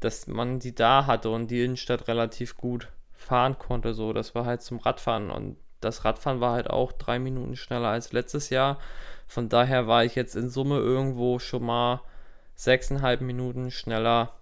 dass 0.00 0.26
man 0.26 0.58
die 0.58 0.74
da 0.74 1.06
hatte 1.06 1.30
und 1.30 1.50
die 1.50 1.62
Innenstadt 1.62 2.08
relativ 2.08 2.56
gut 2.56 2.88
fahren 3.12 3.58
konnte. 3.58 3.94
So, 3.94 4.12
das 4.12 4.34
war 4.34 4.46
halt 4.46 4.62
zum 4.62 4.78
Radfahren 4.78 5.30
und 5.30 5.56
das 5.80 6.04
Radfahren 6.04 6.40
war 6.40 6.54
halt 6.54 6.70
auch 6.70 6.92
drei 6.92 7.18
Minuten 7.18 7.56
schneller 7.56 7.88
als 7.88 8.12
letztes 8.12 8.50
Jahr. 8.50 8.78
Von 9.26 9.48
daher 9.48 9.86
war 9.86 10.04
ich 10.04 10.14
jetzt 10.14 10.36
in 10.36 10.48
Summe 10.48 10.78
irgendwo 10.78 11.38
schon 11.38 11.64
mal 11.64 12.00
sechseinhalb 12.54 13.20
Minuten 13.20 13.70
schneller 13.70 14.32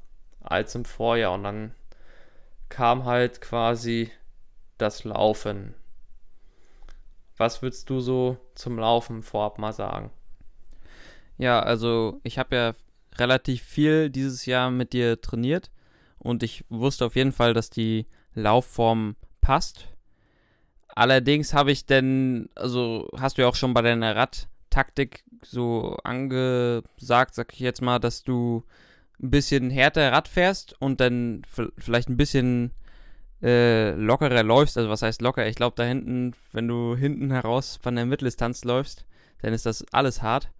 als 0.40 0.74
im 0.74 0.84
Vorjahr. 0.84 1.32
Und 1.32 1.44
dann 1.44 1.74
kam 2.68 3.04
halt 3.04 3.40
quasi 3.40 4.10
das 4.78 5.04
Laufen. 5.04 5.74
Was 7.36 7.62
würdest 7.62 7.90
du 7.90 8.00
so 8.00 8.36
zum 8.54 8.78
Laufen 8.78 9.22
vorab 9.22 9.58
mal 9.58 9.72
sagen? 9.72 10.10
Ja, 11.36 11.60
also 11.60 12.20
ich 12.22 12.38
habe 12.38 12.54
ja 12.54 12.74
relativ 13.16 13.62
viel 13.62 14.10
dieses 14.10 14.46
Jahr 14.46 14.70
mit 14.70 14.92
dir 14.92 15.20
trainiert 15.20 15.70
und 16.18 16.42
ich 16.42 16.64
wusste 16.68 17.06
auf 17.06 17.16
jeden 17.16 17.32
Fall, 17.32 17.54
dass 17.54 17.70
die 17.70 18.06
Laufform 18.34 19.16
passt. 19.40 19.88
Allerdings 20.94 21.54
habe 21.54 21.72
ich 21.72 21.86
denn, 21.86 22.48
also 22.54 23.08
hast 23.18 23.36
du 23.36 23.42
ja 23.42 23.48
auch 23.48 23.56
schon 23.56 23.74
bei 23.74 23.82
deiner 23.82 24.14
Radtaktik 24.14 25.24
so 25.42 25.96
angesagt, 26.04 27.34
sag 27.34 27.52
ich 27.52 27.58
jetzt 27.58 27.82
mal, 27.82 27.98
dass 27.98 28.22
du 28.22 28.64
ein 29.20 29.30
bisschen 29.30 29.70
härter 29.70 30.12
Rad 30.12 30.28
fährst 30.28 30.80
und 30.80 31.00
dann 31.00 31.42
vielleicht 31.78 32.08
ein 32.08 32.16
bisschen 32.16 32.70
äh, 33.42 33.90
lockerer 33.92 34.44
läufst. 34.44 34.78
Also 34.78 34.88
was 34.88 35.02
heißt 35.02 35.20
locker? 35.20 35.46
Ich 35.48 35.56
glaube 35.56 35.74
da 35.76 35.82
hinten, 35.82 36.34
wenn 36.52 36.68
du 36.68 36.96
hinten 36.96 37.32
heraus 37.32 37.78
von 37.82 37.96
der 37.96 38.06
Mitteldistanz 38.06 38.64
läufst, 38.64 39.04
dann 39.42 39.52
ist 39.52 39.66
das 39.66 39.84
alles 39.92 40.22
hart. 40.22 40.50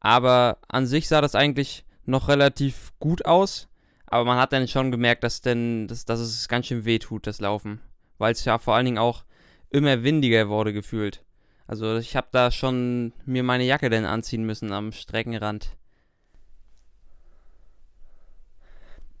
Aber 0.00 0.58
an 0.68 0.86
sich 0.86 1.06
sah 1.06 1.20
das 1.20 1.34
eigentlich 1.34 1.84
noch 2.06 2.28
relativ 2.28 2.92
gut 2.98 3.26
aus. 3.26 3.68
Aber 4.06 4.24
man 4.24 4.38
hat 4.38 4.52
dann 4.52 4.66
schon 4.66 4.90
gemerkt, 4.90 5.22
dass, 5.22 5.42
denn, 5.42 5.86
dass, 5.86 6.06
dass 6.06 6.20
es 6.20 6.48
ganz 6.48 6.66
schön 6.66 6.84
weh 6.86 6.98
tut, 6.98 7.26
das 7.26 7.40
Laufen. 7.40 7.80
Weil 8.18 8.32
es 8.32 8.44
ja 8.44 8.58
vor 8.58 8.74
allen 8.74 8.86
Dingen 8.86 8.98
auch 8.98 9.24
immer 9.70 10.02
windiger 10.02 10.48
wurde 10.48 10.72
gefühlt. 10.72 11.22
Also 11.66 11.96
ich 11.96 12.16
habe 12.16 12.28
da 12.32 12.50
schon 12.50 13.12
mir 13.24 13.42
meine 13.42 13.64
Jacke 13.64 13.90
dann 13.90 14.04
anziehen 14.04 14.44
müssen 14.44 14.72
am 14.72 14.92
Streckenrand. 14.92 15.70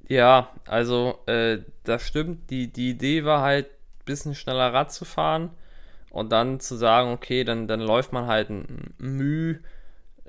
Ja, 0.08 0.50
also 0.66 1.20
äh, 1.26 1.58
das 1.84 2.02
stimmt. 2.02 2.50
Die, 2.50 2.72
die 2.72 2.90
Idee 2.90 3.24
war 3.24 3.42
halt, 3.42 3.66
ein 3.66 4.04
bisschen 4.04 4.34
schneller 4.34 4.72
Rad 4.72 4.92
zu 4.92 5.04
fahren 5.04 5.50
und 6.10 6.32
dann 6.32 6.58
zu 6.58 6.74
sagen, 6.74 7.12
okay, 7.12 7.44
dann, 7.44 7.68
dann 7.68 7.80
läuft 7.80 8.12
man 8.12 8.26
halt 8.26 8.50
ein 8.50 8.94
Mühe 8.98 9.60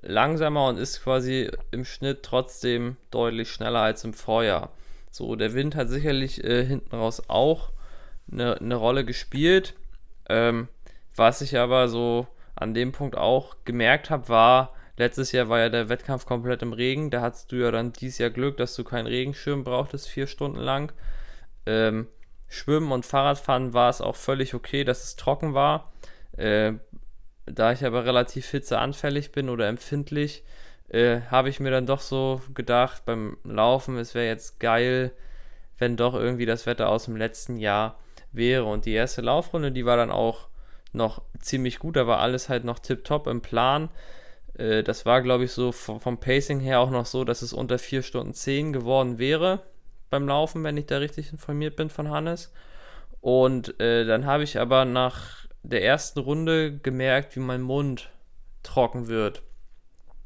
langsamer 0.02 0.68
und 0.68 0.78
ist 0.78 1.04
quasi 1.04 1.50
im 1.72 1.86
Schnitt 1.86 2.22
trotzdem 2.22 2.98
deutlich 3.10 3.50
schneller 3.50 3.80
als 3.80 4.04
im 4.04 4.14
Vorjahr. 4.14 4.72
So, 5.10 5.36
der 5.36 5.54
Wind 5.54 5.76
hat 5.76 5.90
sicherlich 5.90 6.44
äh, 6.44 6.64
hinten 6.66 6.96
raus 6.96 7.24
auch 7.28 7.72
eine, 8.32 8.58
eine 8.58 8.76
Rolle 8.76 9.04
gespielt. 9.04 9.74
Ähm, 10.32 10.70
was 11.16 11.42
ich 11.42 11.58
aber 11.58 11.90
so 11.90 12.26
an 12.56 12.74
dem 12.74 12.94
Punkt 12.94 13.18
auch 13.18 13.58
gemerkt 13.66 14.10
habe, 14.10 14.30
war, 14.30 14.74
letztes 14.98 15.34
Jahr 15.34 15.50
war 15.50 15.60
ja 15.60 15.70
der 15.70 15.90
Wettkampf 15.90 16.26
komplett 16.26 16.62
im 16.62 16.72
Regen. 16.72 17.10
Da 17.10 17.22
hattest 17.22 17.52
du 17.52 17.58
ja 17.58 17.70
dann 17.70 17.92
dieses 17.92 18.18
Jahr 18.18 18.30
Glück, 18.30 18.56
dass 18.56 18.76
du 18.76 18.86
keinen 18.86 19.08
Regenschirm 19.08 19.66
brauchtest, 19.66 20.08
vier 20.08 20.28
Stunden 20.28 20.60
lang. 20.60 20.94
Ähm, 21.66 22.08
Schwimmen 22.48 22.92
und 22.92 23.06
Fahrradfahren 23.06 23.74
war 23.74 23.90
es 23.90 24.00
auch 24.00 24.16
völlig 24.16 24.54
okay, 24.54 24.86
dass 24.86 25.04
es 25.04 25.18
trocken 25.18 25.54
war. 25.54 25.92
Äh, 26.38 26.74
da 27.46 27.74
ich 27.74 27.86
aber 27.86 28.06
relativ 28.06 28.50
hitzeanfällig 28.50 29.34
bin 29.34 29.50
oder 29.50 29.68
empfindlich, 29.68 30.46
äh, 30.90 31.22
habe 31.30 31.50
ich 31.50 31.60
mir 31.60 31.72
dann 31.72 31.86
doch 31.86 32.00
so 32.00 32.42
gedacht 32.54 33.04
beim 33.06 33.38
Laufen, 33.44 33.98
es 33.98 34.16
wäre 34.16 34.28
jetzt 34.28 34.60
geil, 34.60 35.12
wenn 35.78 35.98
doch 35.98 36.14
irgendwie 36.14 36.46
das 36.46 36.66
Wetter 36.66 36.90
aus 36.90 37.06
dem 37.06 37.18
letzten 37.18 37.58
Jahr 37.58 37.98
wäre. 38.32 38.66
Und 38.66 38.86
die 38.86 38.94
erste 38.94 39.22
Laufrunde, 39.22 39.72
die 39.72 39.86
war 39.86 39.98
dann 39.98 40.12
auch 40.12 40.48
noch 40.94 41.22
ziemlich 41.40 41.80
gut, 41.80 41.96
da 41.96 42.08
war 42.08 42.20
alles 42.20 42.50
halt 42.50 42.64
noch 42.64 42.80
tipptopp 42.80 43.28
im 43.28 43.42
Plan. 43.42 43.90
Äh, 44.56 44.84
das 44.84 45.06
war, 45.06 45.22
glaube 45.22 45.46
ich, 45.46 45.52
so 45.52 45.72
vom, 45.72 46.20
Pacing 46.20 46.60
her 46.60 46.80
auch 46.80 46.92
noch 46.92 47.06
so, 47.06 47.24
dass 47.24 47.42
es 47.42 47.54
unter 47.54 47.80
4 47.80 48.04
Stunden 48.04 48.34
10 48.34 48.74
geworden 48.74 49.18
wäre 49.18 49.62
beim 50.10 50.28
Laufen, 50.28 50.64
wenn 50.64 50.78
ich 50.78 50.88
da 50.88 50.98
richtig 50.98 51.32
informiert 51.32 51.76
bin 51.76 51.90
von 51.90 52.10
Hannes. 52.10 52.54
Und 53.22 53.80
äh, 53.80 54.06
dann 54.06 54.26
habe 54.26 54.44
ich 54.44 54.60
aber 54.60 54.86
nach 54.86 55.46
der 55.64 55.84
ersten 55.84 56.20
Runde 56.20 56.78
gemerkt, 56.78 57.36
wie 57.36 57.40
mein 57.40 57.62
Mund 57.62 58.10
trocken 58.64 59.08
wird. 59.08 59.44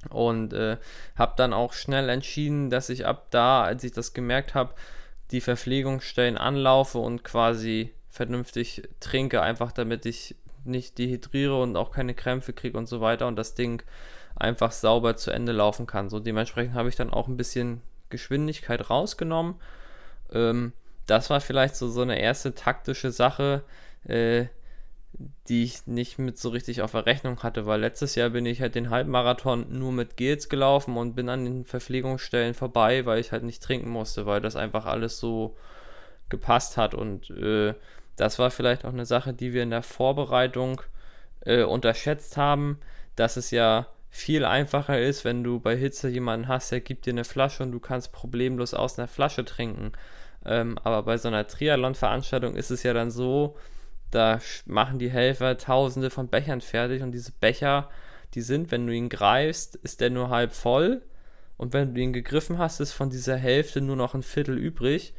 Und 0.09 0.53
äh, 0.53 0.77
habe 1.15 1.33
dann 1.35 1.53
auch 1.53 1.73
schnell 1.73 2.09
entschieden, 2.09 2.69
dass 2.69 2.89
ich 2.89 3.05
ab 3.05 3.27
da, 3.31 3.63
als 3.63 3.83
ich 3.83 3.91
das 3.91 4.13
gemerkt 4.13 4.53
habe, 4.53 4.73
die 5.31 5.41
Verpflegungsstellen 5.41 6.37
anlaufe 6.37 6.99
und 6.99 7.23
quasi 7.23 7.93
vernünftig 8.09 8.83
trinke, 8.99 9.41
einfach 9.41 9.71
damit 9.71 10.05
ich 10.05 10.35
nicht 10.63 10.97
dehydriere 10.97 11.61
und 11.61 11.75
auch 11.75 11.91
keine 11.91 12.13
Krämpfe 12.13 12.53
kriege 12.53 12.77
und 12.77 12.87
so 12.87 13.01
weiter 13.01 13.27
und 13.27 13.35
das 13.35 13.55
Ding 13.55 13.83
einfach 14.35 14.71
sauber 14.71 15.15
zu 15.15 15.31
Ende 15.31 15.51
laufen 15.51 15.85
kann. 15.85 16.09
So 16.09 16.19
dementsprechend 16.19 16.73
habe 16.73 16.89
ich 16.89 16.95
dann 16.95 17.11
auch 17.11 17.27
ein 17.27 17.37
bisschen 17.37 17.81
Geschwindigkeit 18.09 18.89
rausgenommen. 18.89 19.55
Ähm, 20.31 20.73
das 21.07 21.29
war 21.29 21.41
vielleicht 21.41 21.75
so, 21.75 21.87
so 21.87 22.01
eine 22.01 22.19
erste 22.19 22.55
taktische 22.55 23.11
Sache, 23.11 23.63
äh, 24.05 24.45
die 25.47 25.63
ich 25.63 25.87
nicht 25.87 26.19
mit 26.19 26.37
so 26.37 26.49
richtig 26.49 26.81
auf 26.81 26.91
der 26.91 27.05
Rechnung 27.05 27.43
hatte, 27.43 27.65
weil 27.65 27.79
letztes 27.79 28.15
Jahr 28.15 28.31
bin 28.31 28.45
ich 28.45 28.61
halt 28.61 28.75
den 28.75 28.89
Halbmarathon 28.89 29.67
nur 29.69 29.91
mit 29.91 30.17
Gels 30.17 30.49
gelaufen 30.49 30.97
und 30.97 31.15
bin 31.15 31.29
an 31.29 31.45
den 31.45 31.65
Verpflegungsstellen 31.65 32.53
vorbei, 32.53 33.05
weil 33.05 33.19
ich 33.19 33.31
halt 33.31 33.43
nicht 33.43 33.63
trinken 33.63 33.89
musste, 33.89 34.25
weil 34.25 34.41
das 34.41 34.55
einfach 34.55 34.85
alles 34.85 35.19
so 35.19 35.55
gepasst 36.29 36.77
hat 36.77 36.93
und 36.93 37.29
äh, 37.29 37.75
das 38.15 38.39
war 38.39 38.51
vielleicht 38.51 38.85
auch 38.85 38.93
eine 38.93 39.05
Sache, 39.05 39.33
die 39.33 39.53
wir 39.53 39.63
in 39.63 39.69
der 39.69 39.83
Vorbereitung 39.83 40.81
äh, 41.41 41.63
unterschätzt 41.63 42.37
haben, 42.37 42.79
dass 43.15 43.37
es 43.37 43.51
ja 43.51 43.87
viel 44.09 44.45
einfacher 44.45 44.99
ist, 44.99 45.25
wenn 45.25 45.43
du 45.43 45.59
bei 45.59 45.75
Hitze 45.75 46.07
jemanden 46.07 46.47
hast, 46.47 46.71
der 46.71 46.79
gibt 46.79 47.05
dir 47.05 47.11
eine 47.11 47.25
Flasche 47.25 47.63
und 47.63 47.71
du 47.73 47.79
kannst 47.79 48.13
problemlos 48.13 48.73
aus 48.73 48.97
einer 48.97 49.09
Flasche 49.09 49.43
trinken. 49.43 49.91
Ähm, 50.45 50.77
aber 50.83 51.03
bei 51.03 51.17
so 51.17 51.27
einer 51.27 51.45
Triathlon-Veranstaltung 51.47 52.55
ist 52.55 52.71
es 52.71 52.83
ja 52.83 52.93
dann 52.93 53.11
so, 53.11 53.57
da 54.11 54.39
machen 54.65 54.99
die 54.99 55.09
Helfer 55.09 55.57
tausende 55.57 56.09
von 56.09 56.27
Bechern 56.27 56.61
fertig 56.61 57.01
und 57.01 57.11
diese 57.11 57.31
Becher, 57.31 57.89
die 58.33 58.41
sind, 58.41 58.71
wenn 58.71 58.87
du 58.87 58.93
ihn 58.93 59.09
greifst, 59.09 59.75
ist 59.77 60.01
der 60.01 60.09
nur 60.09 60.29
halb 60.29 60.53
voll 60.53 61.01
und 61.57 61.73
wenn 61.73 61.93
du 61.93 62.01
ihn 62.01 62.13
gegriffen 62.13 62.57
hast, 62.57 62.79
ist 62.79 62.91
von 62.91 63.09
dieser 63.09 63.37
Hälfte 63.37 63.81
nur 63.81 63.95
noch 63.95 64.13
ein 64.13 64.23
Viertel 64.23 64.57
übrig. 64.57 65.13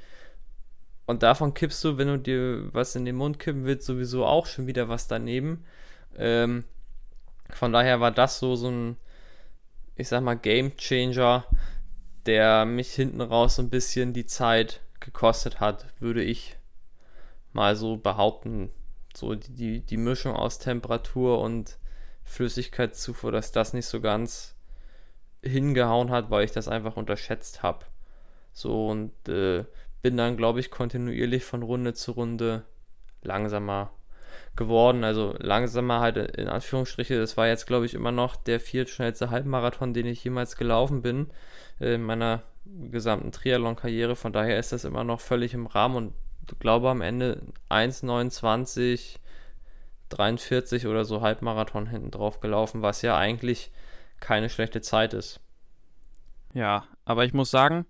Und 1.07 1.23
davon 1.23 1.55
kippst 1.55 1.83
du, 1.85 1.99
wenn 1.99 2.09
du 2.09 2.19
dir 2.19 2.75
was 2.75 2.97
in 2.97 3.05
den 3.05 3.17
Mund 3.17 3.39
kippen 3.39 3.65
willst, 3.65 3.87
sowieso 3.87 4.27
auch 4.27 4.47
schon 4.47 4.67
wieder 4.67 4.89
was 4.89 5.09
daneben. 5.09 5.65
Ähm, 6.17 6.65
von 7.51 7.73
daher 7.73 8.01
war 8.01 8.11
das 8.11 8.39
so, 8.39 8.57
so 8.57 8.69
ein, 8.69 8.97
ich 9.95 10.09
sag 10.09 10.23
mal, 10.23 10.35
Game 10.35 10.77
Changer, 10.77 11.47
der 12.27 12.65
mich 12.65 12.93
hinten 12.93 13.21
raus 13.21 13.57
so 13.57 13.63
ein 13.63 13.71
bisschen 13.71 14.13
die 14.13 14.27
Zeit 14.27 14.81
gekostet 15.01 15.61
hat, 15.61 15.87
würde 16.01 16.23
ich 16.23 16.56
mal 17.57 17.75
so 17.75 17.97
behaupten 17.97 18.71
so 19.17 19.35
die, 19.35 19.81
die 19.81 19.97
Mischung 19.97 20.37
aus 20.37 20.59
Temperatur 20.59 21.41
und 21.41 21.79
Flüssigkeitszufuhr, 22.23 23.33
dass 23.33 23.51
das 23.51 23.73
nicht 23.73 23.87
so 23.87 24.01
ganz 24.01 24.55
hingehauen 25.43 26.11
hat, 26.11 26.31
weil 26.31 26.45
ich 26.45 26.53
das 26.53 26.69
einfach 26.69 26.97
unterschätzt 26.97 27.63
habe. 27.63 27.87
So 28.53 28.89
und 28.89 29.13
äh, 29.29 29.65
bin 30.03 30.17
dann, 30.17 30.37
glaube 30.37 30.61
ich, 30.61 30.71
kontinuierlich 30.71 31.45
von 31.45 31.63
Runde 31.63 31.95
zu 31.95 32.13
Runde 32.13 32.65
langsamer 33.23 33.91
geworden. 34.55 35.03
Also 35.03 35.35
langsamer 35.39 36.01
halt 36.01 36.17
in 36.17 36.49
Anführungsstriche. 36.49 37.19
Das 37.19 37.37
war 37.37 37.49
jetzt, 37.49 37.67
glaube 37.67 37.87
ich, 37.87 37.95
immer 37.95 38.13
noch 38.13 38.37
der 38.37 38.61
viertschnellste 38.61 39.31
Halbmarathon, 39.31 39.95
den 39.95 40.07
ich 40.07 40.23
jemals 40.25 40.57
gelaufen 40.57 41.01
bin 41.01 41.31
äh, 41.81 41.95
in 41.95 42.03
meiner 42.03 42.43
gesamten 42.91 43.33
Triathlon-Karriere. 43.33 44.17
Von 44.17 44.33
daher 44.33 44.59
ist 44.59 44.73
das 44.73 44.85
immer 44.85 45.05
noch 45.05 45.21
völlig 45.21 45.55
im 45.55 45.67
Rahmen 45.67 45.97
und 45.97 46.13
glaube 46.59 46.91
am 46.91 47.01
Ende 47.01 47.43
1,29, 47.71 49.17
43 50.09 50.87
oder 50.87 51.05
so 51.05 51.21
Halbmarathon 51.21 51.87
hinten 51.87 52.11
drauf 52.11 52.41
gelaufen, 52.41 52.83
was 52.83 53.03
ja 53.03 53.17
eigentlich 53.17 53.71
keine 54.21 54.49
schlechte 54.49 54.81
Zeit 54.81 55.15
ist. 55.15 55.41
Ja, 56.55 56.85
aber 57.05 57.25
ich 57.25 57.35
muss 57.35 57.51
sagen, 57.51 57.87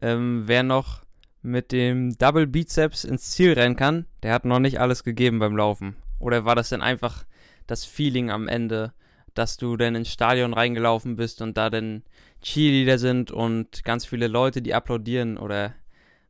ähm, 0.00 0.44
wer 0.46 0.62
noch 0.62 1.02
mit 1.42 1.72
dem 1.72 2.16
Double 2.16 2.46
Bizeps 2.46 3.04
ins 3.04 3.30
Ziel 3.30 3.52
rennen 3.52 3.76
kann, 3.76 4.06
der 4.22 4.32
hat 4.32 4.44
noch 4.44 4.58
nicht 4.58 4.80
alles 4.80 5.04
gegeben 5.04 5.38
beim 5.38 5.56
Laufen. 5.56 5.96
Oder 6.18 6.44
war 6.44 6.54
das 6.54 6.68
denn 6.68 6.82
einfach 6.82 7.24
das 7.66 7.84
Feeling 7.84 8.30
am 8.30 8.48
Ende, 8.48 8.92
dass 9.34 9.56
du 9.56 9.76
dann 9.76 9.94
ins 9.94 10.12
Stadion 10.12 10.52
reingelaufen 10.52 11.16
bist 11.16 11.40
und 11.40 11.56
da 11.56 11.70
dann 11.70 12.02
Cheerleader 12.42 12.98
sind 12.98 13.30
und 13.30 13.84
ganz 13.84 14.04
viele 14.04 14.28
Leute, 14.28 14.60
die 14.60 14.74
applaudieren? 14.74 15.38
Oder 15.38 15.74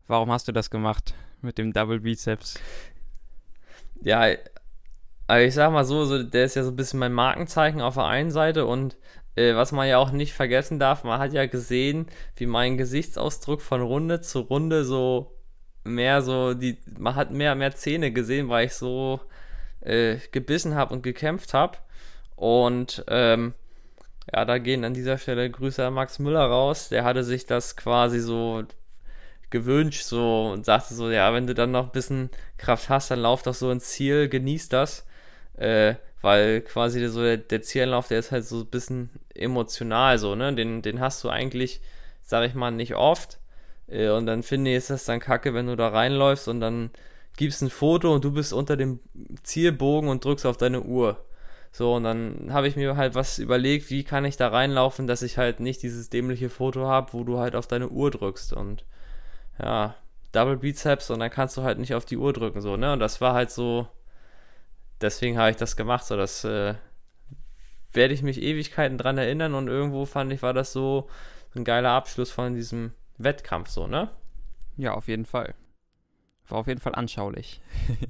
warum 0.07 0.31
hast 0.31 0.49
du 0.49 0.53
das 0.53 0.71
gemacht 0.71 1.15
mit 1.43 1.59
dem 1.59 1.73
Double 1.73 2.01
Bizeps? 2.01 2.59
Ja, 4.03 4.27
also 5.27 5.47
ich 5.47 5.55
sag 5.55 5.73
mal 5.73 5.85
so, 5.85 6.05
so, 6.05 6.23
der 6.23 6.45
ist 6.45 6.57
ja 6.57 6.65
so 6.65 6.71
ein 6.71 6.77
bisschen 6.77 6.99
mein 6.99 7.13
Markenzeichen 7.13 7.81
auf 7.81 7.95
der 7.95 8.07
einen 8.07 8.31
Seite 8.31 8.67
und 8.67 8.97
äh, 9.37 9.55
was 9.55 9.73
man 9.73 9.89
ja 9.89 9.99
auch 9.99 10.11
nicht 10.11 10.33
vergessen 10.33 10.79
darf, 10.79 11.05
man 11.05 11.21
hat 11.21 11.33
ja 11.33 11.47
gesehen, 11.47 12.07
wie 12.37 12.47
mein 12.47 12.77
Gesichtsausdruck 12.77 13.61
von 13.63 13.81
Runde 13.81 14.21
zu 14.21 14.41
Runde 14.41 14.85
so 14.85 15.37
mehr 15.85 16.23
so, 16.23 16.55
die, 16.55 16.79
man 16.99 17.15
hat 17.15 17.31
mehr, 17.31 17.55
mehr 17.55 17.75
Zähne 17.75 18.13
gesehen, 18.13 18.49
weil 18.49 18.67
ich 18.67 18.75
so 18.75 19.21
äh, 19.81 20.17
gebissen 20.33 20.75
habe 20.75 20.95
und 20.95 21.03
gekämpft 21.03 21.55
habe. 21.55 21.79
Und 22.37 23.05
ähm, 23.09 23.55
ja, 24.33 24.45
da 24.45 24.59
gehen 24.59 24.85
an 24.85 24.95
dieser 24.95 25.19
Stelle 25.19 25.51
Grüße 25.51 25.87
an 25.87 25.95
Max 25.95 26.19
Müller 26.19 26.45
raus. 26.45 26.89
Der 26.89 27.05
hatte 27.05 27.25
sich 27.25 27.47
das 27.47 27.77
quasi 27.77 28.21
so 28.21 28.65
gewünscht, 29.51 30.05
so 30.05 30.51
und 30.53 30.65
sagte 30.65 30.95
so, 30.95 31.11
ja, 31.11 31.33
wenn 31.35 31.47
du 31.47 31.55
dann 31.55 31.71
noch 31.73 31.87
ein 31.87 31.93
bisschen 31.93 32.31
Kraft 32.59 32.89
hast, 32.89 33.11
dann 33.11 33.21
lauf 33.21 33.43
doch 33.43 33.55
so 33.55 33.71
ins 33.71 33.91
Ziel, 33.91 34.29
genieß 34.29 34.69
das. 34.69 35.07
Äh, 35.57 35.97
weil 36.23 36.61
quasi 36.61 37.07
so 37.09 37.23
der, 37.23 37.39
der 37.39 37.63
Zielanlauf, 37.63 38.09
der 38.09 38.19
ist 38.19 38.31
halt 38.31 38.45
so 38.45 38.61
ein 38.61 38.67
bisschen 38.67 39.11
emotional 39.35 40.19
so, 40.19 40.35
ne? 40.35 40.55
Den, 40.55 40.83
den 40.83 41.01
hast 41.01 41.25
du 41.25 41.31
eigentlich, 41.31 41.81
sag 42.23 42.47
ich 42.47 42.55
mal, 42.55 42.71
nicht 42.71 42.95
oft. 42.95 43.39
Äh, 43.89 44.11
und 44.11 44.27
dann 44.27 44.43
finde 44.43 44.71
ich, 44.71 44.77
ist 44.79 44.91
das 44.91 45.05
dann 45.05 45.21
kacke, 45.21 45.55
wenn 45.55 45.67
du 45.67 45.77
da 45.77 45.89
reinläufst 45.89 46.49
und 46.49 46.61
dann 46.61 46.91
gibst 47.37 47.63
ein 47.63 47.71
Foto 47.71 48.15
und 48.15 48.25
du 48.25 48.33
bist 48.33 48.53
unter 48.53 48.77
dem 48.77 49.01
Zielbogen 49.43 50.11
und 50.11 50.25
drückst 50.25 50.47
auf 50.47 50.57
deine 50.57 50.83
Uhr. 50.83 51.25
So, 51.73 51.95
und 51.95 52.05
dann 52.05 52.53
habe 52.53 52.69
ich 52.69 52.77
mir 52.77 52.97
halt 52.97 53.15
was 53.15 53.39
überlegt, 53.39 53.91
wie 53.91 54.05
kann 54.05 54.25
ich 54.25 54.37
da 54.37 54.49
reinlaufen, 54.49 55.07
dass 55.07 55.23
ich 55.23 55.39
halt 55.39 55.61
nicht 55.61 55.83
dieses 55.83 56.11
dämliche 56.11 56.51
Foto 56.51 56.87
habe, 56.87 57.13
wo 57.13 57.25
du 57.25 57.39
halt 57.39 57.55
auf 57.55 57.67
deine 57.67 57.89
Uhr 57.89 58.11
drückst. 58.11 58.53
Und 58.53 58.85
ja, 59.63 59.95
Double 60.33 60.57
Bizeps 60.57 61.11
und 61.11 61.21
dann 61.21 61.31
kannst 61.31 61.57
du 61.57 61.63
halt 61.63 61.79
nicht 61.79 61.95
auf 61.95 62.05
die 62.05 62.17
Uhr 62.17 62.33
drücken, 62.33 62.61
so, 62.61 62.77
ne? 62.77 62.93
Und 62.93 63.01
das 63.01 63.21
war 63.21 63.35
halt 63.35 63.51
so, 63.51 63.89
deswegen 65.01 65.39
habe 65.39 65.51
ich 65.51 65.57
das 65.57 65.77
gemacht, 65.77 66.05
so, 66.05 66.17
das 66.17 66.45
äh, 66.45 66.75
werde 67.93 68.15
ich 68.15 68.23
mich 68.23 68.41
Ewigkeiten 68.41 68.99
dran 68.99 69.19
erinnern 69.19 69.55
und 69.55 69.69
irgendwo 69.69 70.07
fand 70.07 70.33
ich, 70.33 70.43
war 70.43 70.55
das 70.55 70.73
so 70.73 71.09
ein 71.55 71.65
geiler 71.65 71.91
Abschluss 71.91 72.31
von 72.31 72.55
diesem 72.55 72.93
Wettkampf, 73.19 73.69
so, 73.69 73.87
ne? 73.87 74.11
Ja, 74.77 74.95
auf 74.95 75.09
jeden 75.09 75.27
Fall. 75.27 75.55
War 76.49 76.59
auf 76.59 76.67
jeden 76.67 76.81
Fall 76.81 76.95
anschaulich. 76.95 77.61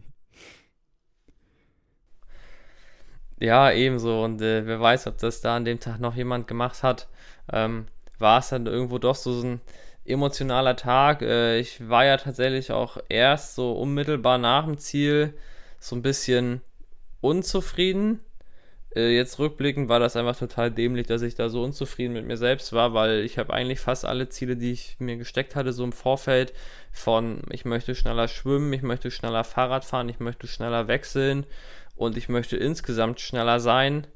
ja, 3.40 3.72
ebenso. 3.72 4.22
Und 4.22 4.40
äh, 4.40 4.66
wer 4.66 4.80
weiß, 4.80 5.06
ob 5.08 5.18
das 5.18 5.40
da 5.40 5.56
an 5.56 5.64
dem 5.64 5.80
Tag 5.80 5.98
noch 6.00 6.14
jemand 6.14 6.46
gemacht 6.46 6.82
hat. 6.82 7.08
Ähm, 7.52 7.86
war 8.18 8.38
es 8.38 8.50
dann 8.50 8.66
irgendwo 8.66 8.98
doch 8.98 9.16
so 9.16 9.42
ein 9.42 9.60
emotionaler 10.10 10.76
Tag. 10.76 11.22
Äh, 11.22 11.58
ich 11.58 11.88
war 11.88 12.04
ja 12.04 12.16
tatsächlich 12.16 12.72
auch 12.72 12.98
erst 13.08 13.54
so 13.54 13.72
unmittelbar 13.72 14.38
nach 14.38 14.64
dem 14.64 14.78
Ziel 14.78 15.34
so 15.78 15.96
ein 15.96 16.02
bisschen 16.02 16.60
unzufrieden 17.20 18.20
äh, 18.94 19.14
jetzt 19.14 19.38
rückblickend 19.38 19.88
war 19.88 20.00
das 20.00 20.16
einfach 20.16 20.36
total 20.36 20.70
dämlich, 20.70 21.06
dass 21.06 21.22
ich 21.22 21.34
da 21.34 21.48
so 21.48 21.62
unzufrieden 21.62 22.12
mit 22.12 22.26
mir 22.26 22.36
selbst 22.36 22.72
war, 22.72 22.92
weil 22.92 23.20
ich 23.20 23.38
habe 23.38 23.52
eigentlich 23.52 23.78
fast 23.80 24.04
alle 24.04 24.28
Ziele, 24.28 24.56
die 24.56 24.72
ich 24.72 24.96
mir 24.98 25.16
gesteckt 25.16 25.54
hatte, 25.54 25.72
so 25.72 25.84
im 25.84 25.92
Vorfeld 25.92 26.52
von 26.90 27.42
ich 27.50 27.64
möchte 27.64 27.94
schneller 27.94 28.26
schwimmen, 28.26 28.72
ich 28.72 28.82
möchte 28.82 29.10
schneller 29.10 29.44
Fahrrad 29.44 29.84
fahren, 29.84 30.08
ich 30.08 30.18
möchte 30.18 30.48
schneller 30.48 30.88
wechseln 30.88 31.46
und 31.94 32.16
ich 32.16 32.28
möchte 32.28 32.56
insgesamt 32.56 33.20
schneller 33.20 33.60
sein, 33.60 34.06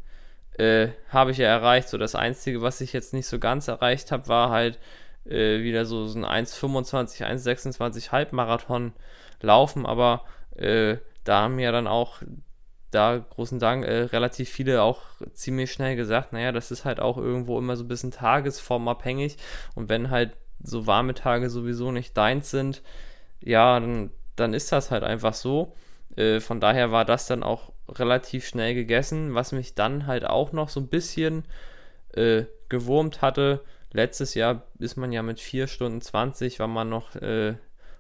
äh, 0.59 0.89
habe 1.09 1.31
ich 1.31 1.39
ja 1.39 1.47
erreicht. 1.47 1.89
So 1.89 1.99
das 1.99 2.17
Einzige, 2.17 2.63
was 2.63 2.81
ich 2.81 2.93
jetzt 2.93 3.13
nicht 3.13 3.27
so 3.27 3.39
ganz 3.39 3.69
erreicht 3.69 4.11
habe, 4.11 4.27
war 4.29 4.51
halt 4.51 4.79
äh, 5.27 5.63
wieder 5.63 5.87
so, 5.87 6.07
so 6.07 6.19
ein 6.19 6.47
1,25, 6.47 7.25
1,26 7.25 8.13
Halbmarathon 8.13 8.93
laufen, 9.41 9.87
aber 9.87 10.23
äh, 10.57 10.97
da 11.25 11.43
haben 11.43 11.59
ja 11.59 11.73
dann 11.73 11.87
auch 11.87 12.23
da 12.91 13.19
großen 13.19 13.59
Dank 13.59 13.85
äh, 13.85 14.03
relativ 14.05 14.49
viele 14.51 14.83
auch 14.83 15.03
ziemlich 15.33 15.73
schnell 15.73 15.97
gesagt, 15.97 16.33
naja, 16.33 16.53
das 16.53 16.71
ist 16.71 16.85
halt 16.85 17.01
auch 17.01 17.19
irgendwo 17.19 17.59
immer 17.59 17.77
so 17.77 17.85
ein 17.85 17.89
bisschen 17.89 18.13
tagesformabhängig 18.13 19.37
und 19.75 19.89
wenn 19.89 20.11
halt 20.11 20.37
so 20.63 20.87
warme 20.87 21.15
Tage 21.15 21.51
sowieso 21.51 21.91
nicht 21.91 22.17
deins 22.17 22.51
sind, 22.51 22.83
ja, 23.41 23.79
dann, 23.79 24.11
dann 24.37 24.55
ist 24.55 24.73
das 24.73 24.91
halt 24.91 25.05
einfach 25.05 25.35
so. 25.35 25.75
Äh, 26.17 26.41
von 26.41 26.61
daher 26.61 26.93
war 26.93 27.05
das 27.05 27.27
dann 27.27 27.43
auch 27.43 27.73
relativ 27.89 28.47
schnell 28.47 28.75
gegessen, 28.75 29.35
was 29.35 29.53
mich 29.53 29.75
dann 29.75 30.07
halt 30.07 30.25
auch 30.25 30.53
noch 30.53 30.69
so 30.69 30.81
ein 30.81 30.89
bisschen 30.89 31.45
äh, 32.15 32.45
gewurmt 32.69 33.21
hatte. 33.21 33.61
Letztes 33.95 34.35
Jahr 34.35 34.65
ist 34.81 34.97
man 34.97 35.13
ja 35.13 35.23
mit 35.23 35.41
4 35.41 35.69
Stunden 35.69 36.01
20, 36.01 36.59
war 36.59 36.67
man 36.67 36.89
noch 36.89 37.15
äh, 37.15 37.55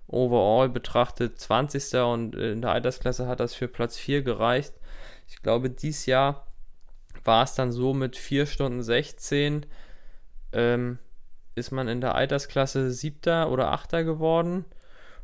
overall 0.09 0.69
betrachtet 0.69 1.39
20. 1.39 1.95
und 2.01 2.35
in 2.35 2.63
der 2.63 2.73
Altersklasse 2.73 3.29
hat 3.29 3.39
das 3.39 3.55
für 3.55 3.69
Platz 3.69 3.97
4 3.97 4.23
gereicht. 4.23 4.75
Ich 5.29 5.41
glaube, 5.41 5.71
dieses 5.71 6.07
Jahr 6.07 6.49
war 7.23 7.45
es 7.45 7.55
dann 7.55 7.71
so 7.71 7.95
mit 7.95 8.17
4 8.17 8.47
Stunden 8.47 8.83
16 8.83 9.67
ähm, 10.53 10.99
ist 11.55 11.71
man 11.71 11.87
in 11.87 12.01
der 12.01 12.17
Altersklasse 12.17 12.91
7. 12.91 13.45
oder 13.45 13.71
8. 13.71 13.93
geworden 14.05 14.65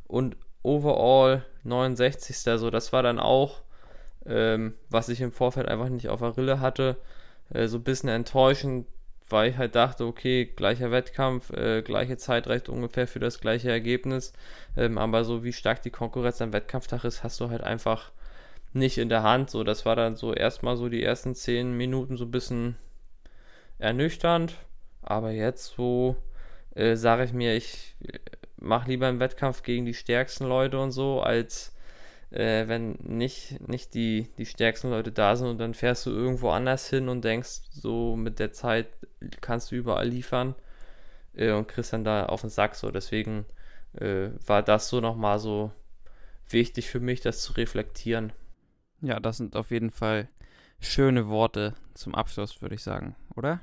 und 0.07 0.37
overall 0.63 1.45
69. 1.65 2.37
So, 2.39 2.71
das 2.71 2.93
war 2.93 3.03
dann 3.03 3.19
auch, 3.19 3.63
ähm, 4.25 4.75
was 4.89 5.09
ich 5.09 5.21
im 5.21 5.33
Vorfeld 5.33 5.67
einfach 5.67 5.89
nicht 5.89 6.09
auf 6.09 6.21
der 6.21 6.37
Rille 6.37 6.61
hatte, 6.61 6.97
äh, 7.53 7.67
so 7.67 7.79
ein 7.79 7.83
bisschen 7.83 8.09
enttäuschend, 8.09 8.87
weil 9.33 9.51
ich 9.51 9.57
halt 9.57 9.75
dachte, 9.75 10.05
okay, 10.07 10.45
gleicher 10.45 10.91
Wettkampf, 10.91 11.51
äh, 11.51 11.83
gleiche 11.83 12.17
Zeit 12.17 12.47
reicht 12.47 12.69
ungefähr 12.69 13.07
für 13.07 13.21
das 13.21 13.41
gleiche 13.41 13.71
Ergebnis. 13.71 14.33
Ähm, 14.77 14.99
aber 14.99 15.25
so 15.25 15.45
wie 15.45 15.53
stark 15.53 15.83
die 15.83 15.91
Konkurrenz 15.91 16.41
am 16.41 16.53
Wettkampftag 16.53 17.05
ist, 17.05 17.23
hast 17.25 17.41
du 17.41 17.51
halt 17.51 17.63
einfach 17.63 18.13
nicht 18.73 18.99
in 18.99 19.09
der 19.09 19.23
Hand. 19.23 19.51
So, 19.51 19.65
das 19.65 19.85
war 19.87 19.97
dann 19.97 20.17
so 20.17 20.33
erstmal 20.35 20.77
so 20.77 20.89
die 20.89 21.03
ersten 21.03 21.35
zehn 21.35 21.77
Minuten 21.77 22.17
so 22.17 22.25
ein 22.25 22.31
bisschen 22.31 22.77
ernüchternd. 23.79 24.55
Aber 25.03 25.31
jetzt 25.31 25.75
so 25.77 26.17
äh, 26.75 26.97
sage 26.97 27.25
ich 27.25 27.33
mir, 27.33 27.57
ich 27.57 27.97
äh, 28.03 28.19
mache 28.59 28.91
lieber 28.91 29.07
einen 29.07 29.21
Wettkampf 29.21 29.63
gegen 29.63 29.87
die 29.87 29.95
stärksten 29.95 30.47
Leute 30.47 30.79
und 30.79 30.93
so, 30.93 31.21
als 31.21 31.75
äh, 32.31 32.69
wenn 32.69 32.93
nicht, 33.03 33.61
nicht 33.69 33.95
die, 33.95 34.29
die 34.39 34.47
stärksten 34.47 34.91
Leute 34.91 35.13
da 35.13 35.37
sind 35.37 35.49
und 35.49 35.59
dann 35.59 35.75
fährst 35.75 36.07
du 36.07 36.11
irgendwo 36.11 36.51
anders 36.51 36.89
hin 36.89 37.09
und 37.09 37.25
denkst, 37.25 37.63
so 37.71 38.17
mit 38.17 38.39
der 38.39 38.53
Zeit 38.53 38.87
kannst 39.41 39.71
du 39.71 39.77
überall 39.77 40.09
liefern 40.09 40.55
äh, 41.35 41.53
und 41.53 41.69
kriegst 41.69 41.93
dann 41.93 42.05
da 42.05 42.27
auf 42.27 42.43
den 42.43 42.51
Sack 42.51 42.77
so. 42.77 42.91
Deswegen 42.91 43.47
äh, 43.95 44.29
war 44.47 44.63
das 44.63 44.89
so 44.89 45.01
nochmal 45.01 45.39
so 45.39 45.73
wichtig 46.49 46.89
für 46.89 47.01
mich, 47.01 47.21
das 47.21 47.43
zu 47.43 47.53
reflektieren. 47.55 48.33
Ja, 49.01 49.19
das 49.19 49.39
sind 49.39 49.57
auf 49.57 49.71
jeden 49.71 49.91
Fall 49.91 50.29
schöne 50.81 51.29
Worte 51.29 51.75
zum 51.95 52.15
Abschluss, 52.15 52.63
würde 52.63 52.75
ich 52.75 52.83
sagen, 52.83 53.17
oder? 53.35 53.61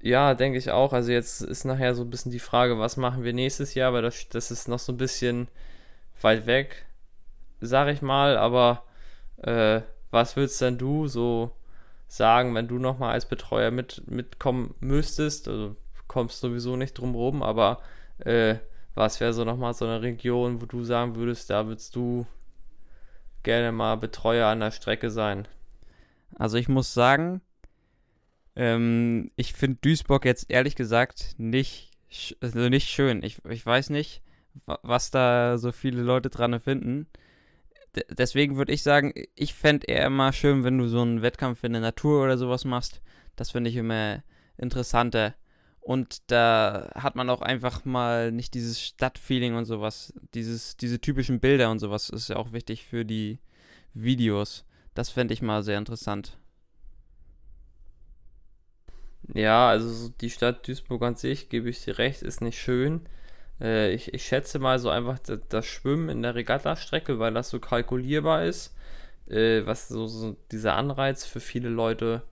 Ja, 0.00 0.34
denke 0.34 0.58
ich 0.58 0.70
auch. 0.70 0.92
Also 0.92 1.10
jetzt 1.10 1.40
ist 1.40 1.64
nachher 1.64 1.94
so 1.94 2.02
ein 2.02 2.10
bisschen 2.10 2.32
die 2.32 2.38
Frage, 2.38 2.78
was 2.78 2.96
machen 2.96 3.24
wir 3.24 3.32
nächstes 3.32 3.74
Jahr, 3.74 3.92
weil 3.92 4.02
das, 4.02 4.28
das 4.28 4.50
ist 4.50 4.68
noch 4.68 4.78
so 4.78 4.92
ein 4.92 4.96
bisschen 4.96 5.48
weit 6.20 6.46
weg, 6.46 6.86
sag 7.60 7.88
ich 7.88 8.02
mal. 8.02 8.36
Aber 8.36 8.84
äh, 9.38 9.82
was 10.10 10.36
würdest 10.36 10.60
denn 10.60 10.78
du 10.78 11.06
so 11.06 11.52
sagen, 12.06 12.54
wenn 12.54 12.68
du 12.68 12.78
nochmal 12.78 13.12
als 13.12 13.26
Betreuer 13.26 13.70
mit, 13.70 14.02
mitkommen 14.10 14.74
müsstest? 14.80 15.48
Also 15.48 15.76
kommst 16.08 16.40
sowieso 16.40 16.74
nicht 16.76 16.94
drum 16.94 17.14
rum, 17.14 17.42
aber 17.42 17.80
äh, 18.20 18.56
was 18.94 19.20
wäre 19.20 19.32
so 19.32 19.44
nochmal 19.44 19.74
so 19.74 19.84
eine 19.84 20.02
Region, 20.02 20.60
wo 20.60 20.66
du 20.66 20.82
sagen 20.82 21.14
würdest, 21.14 21.50
da 21.50 21.66
würdest 21.66 21.94
du 21.94 22.26
gerne 23.44 23.70
mal 23.70 23.96
Betreuer 23.96 24.48
an 24.48 24.60
der 24.60 24.72
Strecke 24.72 25.10
sein? 25.10 25.46
Also 26.34 26.56
ich 26.56 26.68
muss 26.68 26.92
sagen, 26.94 27.40
ähm, 28.56 29.30
ich 29.36 29.52
finde 29.52 29.78
Duisburg 29.82 30.24
jetzt 30.24 30.50
ehrlich 30.50 30.74
gesagt 30.74 31.36
nicht, 31.38 31.92
also 32.40 32.68
nicht 32.68 32.88
schön. 32.88 33.22
Ich, 33.22 33.44
ich 33.44 33.64
weiß 33.64 33.90
nicht, 33.90 34.22
was 34.64 35.10
da 35.12 35.58
so 35.58 35.70
viele 35.70 36.02
Leute 36.02 36.30
dran 36.30 36.58
finden. 36.58 37.06
Deswegen 38.10 38.56
würde 38.56 38.72
ich 38.72 38.82
sagen, 38.82 39.12
ich 39.34 39.54
fände 39.54 39.86
eher 39.86 40.06
immer 40.06 40.32
schön, 40.32 40.64
wenn 40.64 40.78
du 40.78 40.88
so 40.88 41.00
einen 41.00 41.22
Wettkampf 41.22 41.64
in 41.64 41.72
der 41.72 41.82
Natur 41.82 42.24
oder 42.24 42.38
sowas 42.38 42.64
machst. 42.64 43.00
Das 43.36 43.50
finde 43.50 43.70
ich 43.70 43.76
immer 43.76 44.22
interessanter. 44.56 45.34
Und 45.80 46.30
da 46.30 46.90
hat 46.94 47.16
man 47.16 47.30
auch 47.30 47.40
einfach 47.40 47.84
mal 47.84 48.30
nicht 48.30 48.52
dieses 48.54 48.80
Stadtfeeling 48.80 49.54
und 49.54 49.64
sowas. 49.64 50.12
Dieses, 50.34 50.76
diese 50.76 51.00
typischen 51.00 51.40
Bilder 51.40 51.70
und 51.70 51.78
sowas 51.78 52.10
ist 52.10 52.28
ja 52.28 52.36
auch 52.36 52.52
wichtig 52.52 52.84
für 52.84 53.04
die 53.04 53.38
Videos. 53.94 54.66
Das 54.94 55.08
fände 55.08 55.32
ich 55.32 55.40
mal 55.40 55.62
sehr 55.62 55.78
interessant. 55.78 56.36
Ja, 59.34 59.68
also 59.68 60.08
die 60.20 60.30
Stadt 60.30 60.66
Duisburg 60.66 61.02
an 61.02 61.16
sich, 61.16 61.48
gebe 61.48 61.68
ich 61.68 61.84
dir 61.84 61.98
recht, 61.98 62.22
ist 62.22 62.40
nicht 62.40 62.58
schön. 62.58 63.08
Äh, 63.60 63.92
ich, 63.92 64.14
ich 64.14 64.24
schätze 64.24 64.58
mal 64.58 64.78
so 64.78 64.90
einfach 64.90 65.18
das, 65.20 65.40
das 65.48 65.66
Schwimmen 65.66 66.08
in 66.08 66.22
der 66.22 66.34
Regattastrecke, 66.34 67.18
weil 67.18 67.34
das 67.34 67.50
so 67.50 67.58
kalkulierbar 67.60 68.44
ist, 68.44 68.74
äh, 69.28 69.62
was 69.66 69.88
so, 69.88 70.06
so 70.06 70.36
dieser 70.52 70.74
Anreiz 70.74 71.24
für 71.24 71.40
viele 71.40 71.68
Leute 71.68 72.22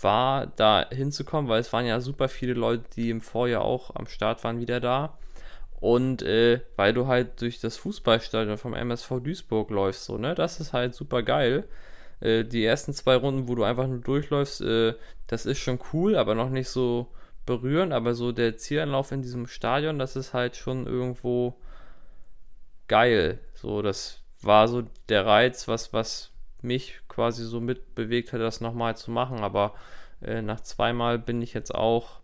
war, 0.00 0.46
da 0.56 0.86
hinzukommen, 0.90 1.48
weil 1.48 1.60
es 1.60 1.72
waren 1.72 1.86
ja 1.86 2.00
super 2.00 2.28
viele 2.28 2.54
Leute, 2.54 2.84
die 2.96 3.10
im 3.10 3.20
Vorjahr 3.20 3.62
auch 3.62 3.94
am 3.94 4.06
Start 4.06 4.44
waren, 4.44 4.60
wieder 4.60 4.80
da. 4.80 5.18
Und 5.80 6.22
äh, 6.22 6.60
weil 6.76 6.94
du 6.94 7.06
halt 7.06 7.40
durch 7.42 7.60
das 7.60 7.76
Fußballstadion 7.76 8.58
vom 8.58 8.74
MSV 8.74 9.20
Duisburg 9.22 9.70
läufst, 9.70 10.04
so, 10.04 10.16
ne? 10.18 10.34
Das 10.34 10.60
ist 10.60 10.72
halt 10.72 10.94
super 10.94 11.22
geil. 11.22 11.64
Äh, 12.20 12.44
die 12.44 12.64
ersten 12.64 12.94
zwei 12.94 13.16
Runden, 13.16 13.48
wo 13.48 13.54
du 13.54 13.64
einfach 13.64 13.86
nur 13.86 13.98
durchläufst, 13.98 14.62
äh, 14.62 14.94
das 15.26 15.46
ist 15.46 15.58
schon 15.58 15.78
cool, 15.92 16.16
aber 16.16 16.34
noch 16.34 16.50
nicht 16.50 16.68
so 16.68 17.08
berührend. 17.46 17.92
Aber 17.92 18.14
so 18.14 18.32
der 18.32 18.56
Zielanlauf 18.56 19.12
in 19.12 19.22
diesem 19.22 19.46
Stadion, 19.46 19.98
das 19.98 20.16
ist 20.16 20.34
halt 20.34 20.56
schon 20.56 20.86
irgendwo 20.86 21.54
geil. 22.88 23.38
So, 23.54 23.82
das 23.82 24.20
war 24.42 24.68
so 24.68 24.84
der 25.08 25.26
Reiz, 25.26 25.68
was, 25.68 25.92
was 25.92 26.30
mich 26.62 27.00
quasi 27.08 27.44
so 27.44 27.60
mitbewegt 27.60 28.32
hat, 28.32 28.40
das 28.40 28.60
nochmal 28.60 28.96
zu 28.96 29.10
machen. 29.10 29.38
Aber 29.38 29.74
äh, 30.20 30.42
nach 30.42 30.60
zweimal 30.60 31.18
bin 31.18 31.42
ich 31.42 31.54
jetzt 31.54 31.74
auch 31.74 32.20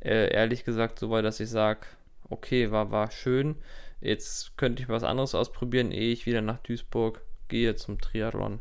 äh, 0.00 0.32
ehrlich 0.32 0.64
gesagt 0.64 0.98
so 0.98 1.10
weit, 1.10 1.24
dass 1.24 1.40
ich 1.40 1.50
sage, 1.50 1.80
okay, 2.28 2.70
war, 2.70 2.90
war 2.90 3.10
schön. 3.10 3.56
Jetzt 4.00 4.56
könnte 4.56 4.82
ich 4.82 4.88
was 4.88 5.04
anderes 5.04 5.34
ausprobieren, 5.34 5.90
ehe 5.90 6.12
ich 6.12 6.26
wieder 6.26 6.42
nach 6.42 6.58
Duisburg 6.58 7.22
gehe 7.48 7.76
zum 7.76 8.00
Triathlon. 8.00 8.60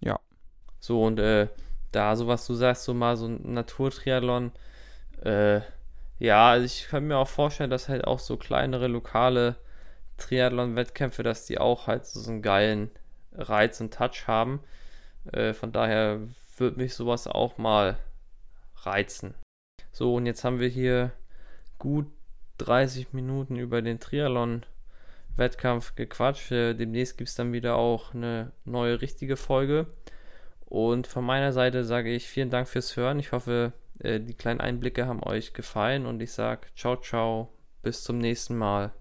Ja. 0.00 0.18
So, 0.80 1.02
und 1.02 1.18
äh, 1.18 1.48
da, 1.90 2.16
so 2.16 2.26
was 2.26 2.46
du 2.46 2.54
sagst, 2.54 2.84
so 2.84 2.94
mal 2.94 3.16
so 3.16 3.26
ein 3.26 3.52
Naturtriathlon, 3.52 4.48
äh, 4.48 4.71
ja, 5.24 6.50
also 6.50 6.64
ich 6.64 6.88
kann 6.88 7.06
mir 7.06 7.16
auch 7.18 7.28
vorstellen, 7.28 7.70
dass 7.70 7.88
halt 7.88 8.04
auch 8.04 8.18
so 8.18 8.36
kleinere 8.36 8.86
lokale 8.88 9.56
Triathlon-Wettkämpfe, 10.18 11.22
dass 11.22 11.46
die 11.46 11.58
auch 11.58 11.86
halt 11.86 12.06
so 12.06 12.30
einen 12.30 12.42
geilen 12.42 12.90
Reiz 13.32 13.80
und 13.80 13.94
Touch 13.94 14.26
haben. 14.26 14.60
Äh, 15.32 15.52
von 15.52 15.72
daher 15.72 16.20
würde 16.56 16.78
mich 16.78 16.94
sowas 16.94 17.26
auch 17.26 17.58
mal 17.58 17.98
reizen. 18.76 19.34
So, 19.90 20.14
und 20.14 20.26
jetzt 20.26 20.44
haben 20.44 20.60
wir 20.60 20.68
hier 20.68 21.12
gut 21.78 22.06
30 22.58 23.12
Minuten 23.12 23.56
über 23.56 23.82
den 23.82 24.00
Triathlon-Wettkampf 24.00 25.94
gequatscht. 25.94 26.52
Äh, 26.52 26.74
demnächst 26.74 27.18
gibt 27.18 27.30
es 27.30 27.34
dann 27.34 27.52
wieder 27.52 27.76
auch 27.76 28.14
eine 28.14 28.52
neue 28.64 29.00
richtige 29.00 29.36
Folge. 29.36 29.86
Und 30.66 31.06
von 31.06 31.24
meiner 31.24 31.52
Seite 31.52 31.84
sage 31.84 32.10
ich 32.10 32.28
vielen 32.28 32.50
Dank 32.50 32.68
fürs 32.68 32.96
Hören. 32.96 33.18
Ich 33.18 33.32
hoffe, 33.32 33.72
äh, 34.02 34.20
die 34.20 34.34
kleinen 34.34 34.60
Einblicke 34.60 35.06
haben 35.06 35.22
euch 35.22 35.54
gefallen 35.54 36.06
und 36.06 36.20
ich 36.20 36.32
sage 36.32 36.66
ciao, 36.76 36.96
ciao, 36.96 37.52
bis 37.82 38.02
zum 38.02 38.18
nächsten 38.18 38.56
Mal. 38.56 38.92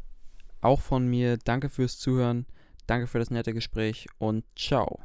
Auch 0.62 0.80
von 0.80 1.08
mir 1.08 1.38
danke 1.38 1.70
fürs 1.70 1.98
Zuhören. 1.98 2.46
Danke 2.88 3.08
für 3.08 3.20
das 3.20 3.32
nette 3.32 3.54
Gespräch 3.54 4.08
und 4.18 4.44
ciao. 4.58 5.00